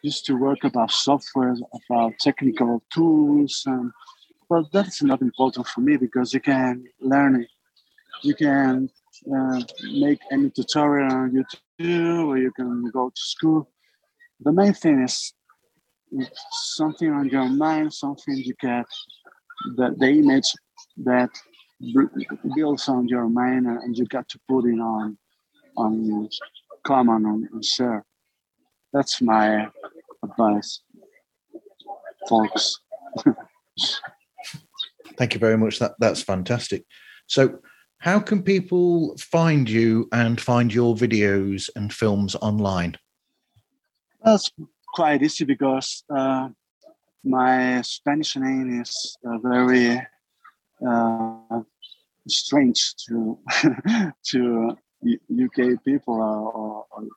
used 0.04 0.26
to 0.26 0.34
work 0.38 0.64
about 0.64 0.92
software, 0.92 1.56
about 1.90 2.14
technical 2.20 2.84
tools, 2.94 3.64
and 3.66 3.92
well, 4.50 4.70
that's 4.72 5.02
not 5.02 5.22
important 5.22 5.66
for 5.68 5.82
me 5.82 5.98
because 5.98 6.34
you 6.34 6.42
can 6.42 6.84
learn 7.00 7.42
it 7.42 7.50
you 8.24 8.36
can 8.36 8.90
uh, 9.36 9.62
make 9.94 10.20
any 10.32 10.50
tutorial 10.50 11.12
on 11.12 11.32
YouTube 11.32 12.26
or 12.26 12.38
you 12.38 12.52
can 12.52 12.90
go 12.92 13.10
to 13.10 13.22
school. 13.22 13.70
The 14.40 14.52
main 14.52 14.74
thing 14.74 15.02
is 15.04 15.34
something 16.52 17.12
on 17.12 17.30
your 17.30 17.48
mind, 17.50 17.94
something 17.94 18.36
you 18.36 18.54
get, 18.60 18.86
the, 19.76 19.96
the 19.98 20.10
image 20.10 20.52
that 20.98 21.30
builds 22.56 22.88
on 22.88 23.08
your 23.08 23.28
mind 23.30 23.66
and 23.68 23.98
you 23.98 24.06
got 24.06 24.28
to 24.30 24.40
put 24.48 24.66
it 24.66 24.80
on 24.80 25.18
on 25.76 26.30
common 26.86 27.26
and 27.52 27.66
share. 27.66 28.06
That's 28.92 29.22
my 29.22 29.68
advice, 30.24 30.82
folks. 32.30 32.80
Thank 35.18 35.34
you 35.34 35.40
very 35.40 35.58
much. 35.58 35.80
That 35.80 35.94
that's 36.00 36.22
fantastic. 36.22 36.86
So 37.28 37.60
how 38.00 38.20
can 38.20 38.44
people 38.44 39.16
find 39.18 39.70
you 39.70 40.10
and 40.12 40.40
find 40.40 40.74
your 40.74 40.96
videos 40.96 41.70
and 41.76 41.92
films 41.94 42.36
online? 42.36 42.98
That's 44.24 44.52
quite 44.94 45.24
easy 45.24 45.44
because 45.44 46.04
uh, 46.16 46.48
my 47.26 47.82
Spanish 47.82 48.36
name 48.36 48.82
is 48.82 49.18
uh, 49.28 49.38
very 49.40 50.00
uh, 50.88 51.62
strange 52.28 52.96
to 53.08 53.40
to 54.26 54.78
UK 55.46 55.84
people 55.84 56.22
or, 56.22 56.86
or, 56.92 57.08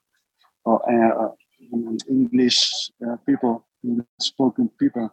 or 0.64 0.78
uh, 0.90 1.28
English 2.08 2.90
uh, 3.06 3.16
people, 3.26 3.66
spoken 4.18 4.70
people. 4.80 5.10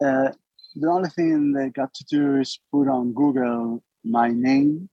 The 0.00 0.88
only 0.88 1.10
thing 1.10 1.52
they 1.52 1.68
got 1.68 1.92
to 1.94 2.04
do 2.04 2.40
is 2.40 2.58
put 2.72 2.88
on 2.88 3.12
Google 3.12 3.82
my 4.04 4.28
name, 4.28 4.88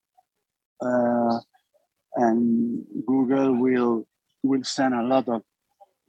and 2.16 2.86
Google 3.08 3.56
will 3.56 4.06
will 4.44 4.64
send 4.64 4.94
a 4.94 5.04
lot 5.04 5.28
of 5.30 5.42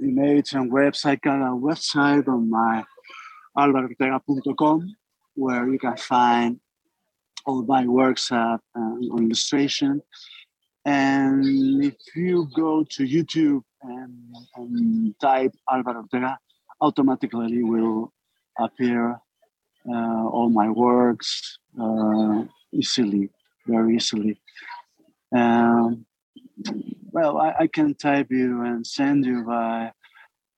image 0.02 0.52
and 0.54 0.70
website. 0.72 1.20
Got 1.22 1.42
a 1.42 1.54
website 1.54 2.28
on 2.28 2.50
my 2.50 2.84
alvaroortega.com 3.56 4.96
where 5.34 5.68
you 5.68 5.78
can 5.78 5.96
find 5.96 6.60
all 7.46 7.62
my 7.62 7.86
works 7.86 8.30
uh, 8.30 8.58
on 8.74 9.02
illustration. 9.02 10.02
And 10.84 11.84
if 11.84 11.94
you 12.14 12.48
go 12.54 12.84
to 12.84 13.02
YouTube 13.04 13.62
and, 13.82 14.34
and 14.56 15.14
type 15.20 15.52
Alvaro 15.70 16.02
Ortega, 16.02 16.38
automatically 16.80 17.62
will 17.62 18.12
appear 18.58 19.20
uh, 19.88 20.26
all 20.28 20.50
my 20.50 20.68
works, 20.70 21.58
uh, 21.80 22.44
easily, 22.72 23.30
very 23.66 23.96
easily. 23.96 24.40
Um, 25.34 26.06
well, 27.12 27.38
I, 27.38 27.54
I, 27.60 27.66
can 27.66 27.94
type 27.94 28.28
you 28.30 28.62
and 28.62 28.86
send 28.86 29.24
you 29.24 29.44
by 29.44 29.92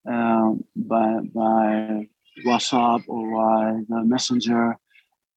um, 0.09 0.65
by 0.75 1.19
by 1.35 2.09
WhatsApp 2.47 3.03
or 3.09 3.31
by 3.31 3.81
the 3.89 4.05
messenger 4.05 4.77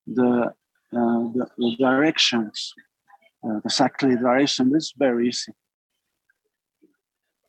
the 0.07 0.53
uh, 0.93 1.27
the, 1.33 1.47
the, 1.57 1.75
directions, 1.77 2.73
uh, 3.45 3.57
exactly 3.65 4.15
direction. 4.15 4.71
It's 4.73 4.93
very 4.97 5.27
easy. 5.27 5.51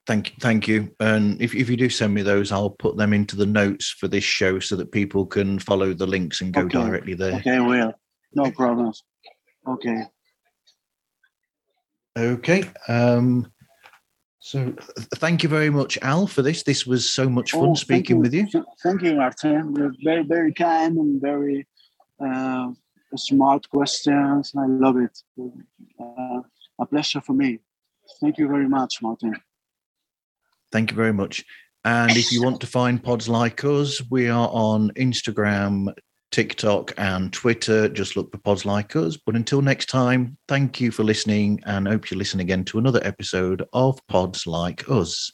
Thank, 0.07 0.31
you, 0.31 0.37
thank 0.41 0.69
you. 0.69 0.91
And 1.01 1.41
if, 1.41 1.55
if 1.55 1.69
you 1.69 1.77
do 1.77 1.89
send 1.89 2.15
me 2.15 2.23
those, 2.23 2.51
I'll 2.53 2.71
put 2.71 2.97
them 2.97 3.13
into 3.13 3.37
the 3.37 3.47
notes 3.47 3.91
for 3.91 4.09
this 4.09 4.25
show 4.25 4.59
so 4.59 4.77
that 4.77 4.93
people 4.93 5.27
can 5.27 5.59
follow 5.59 5.93
the 5.95 6.07
links 6.07 6.41
and 6.41 6.53
go 6.53 6.63
okay. 6.63 6.79
directly 6.79 7.15
there. 7.15 7.35
Okay, 7.35 7.61
will. 7.61 7.93
No 8.35 8.51
problems. 8.51 9.03
Okay. 9.67 10.05
Okay. 12.17 12.65
Um, 12.89 13.53
so 14.39 14.75
thank 15.17 15.43
you 15.43 15.49
very 15.49 15.71
much, 15.71 15.99
Al, 16.03 16.27
for 16.27 16.43
this. 16.43 16.63
This 16.63 16.87
was 16.87 17.11
so 17.11 17.29
much 17.29 17.51
fun 17.51 17.71
oh, 17.71 17.75
speaking 17.75 18.17
you. 18.17 18.23
with 18.23 18.33
you. 18.33 18.47
Thank 18.83 19.03
you, 19.03 19.17
Martin. 19.17 19.75
You're 19.77 19.93
very, 20.05 20.23
very 20.23 20.55
kind 20.55 20.97
and 20.97 21.21
very 21.21 21.67
uh, 22.25 22.69
smart 23.17 23.69
questions. 23.69 24.53
I 24.57 24.67
love 24.67 24.97
it. 24.99 25.19
Uh, 26.01 26.41
a 26.81 26.87
pleasure 26.87 27.21
for 27.21 27.33
me. 27.33 27.59
Thank 28.21 28.39
you 28.39 28.49
very 28.49 28.69
much, 28.69 29.03
Martin. 29.03 29.35
Thank 30.73 30.91
you 30.91 30.97
very 30.97 31.13
much. 31.13 31.45
And 31.85 32.17
if 32.17 32.33
you 32.33 32.43
want 32.43 32.61
to 32.61 32.67
find 32.67 33.03
pods 33.03 33.29
like 33.29 33.65
us, 33.65 34.03
we 34.11 34.29
are 34.29 34.49
on 34.51 34.91
Instagram, 34.97 35.93
TikTok, 36.31 36.93
and 36.97 37.33
Twitter. 37.33 37.89
Just 37.89 38.17
look 38.17 38.31
for 38.31 38.39
pods 38.39 38.65
like 38.65 38.97
us. 38.97 39.17
But 39.17 39.37
until 39.37 39.63
next 39.63 39.87
time, 39.87 40.37
thank 40.49 40.81
you 40.81 40.91
for 40.91 41.05
listening 41.05 41.61
and 41.67 41.87
hope 41.87 42.11
you 42.11 42.17
listen 42.17 42.41
again 42.41 42.65
to 42.67 42.79
another 42.79 43.01
episode 43.05 43.65
of 43.73 43.99
Pods 44.09 44.47
Like 44.47 44.89
Us. 44.89 45.33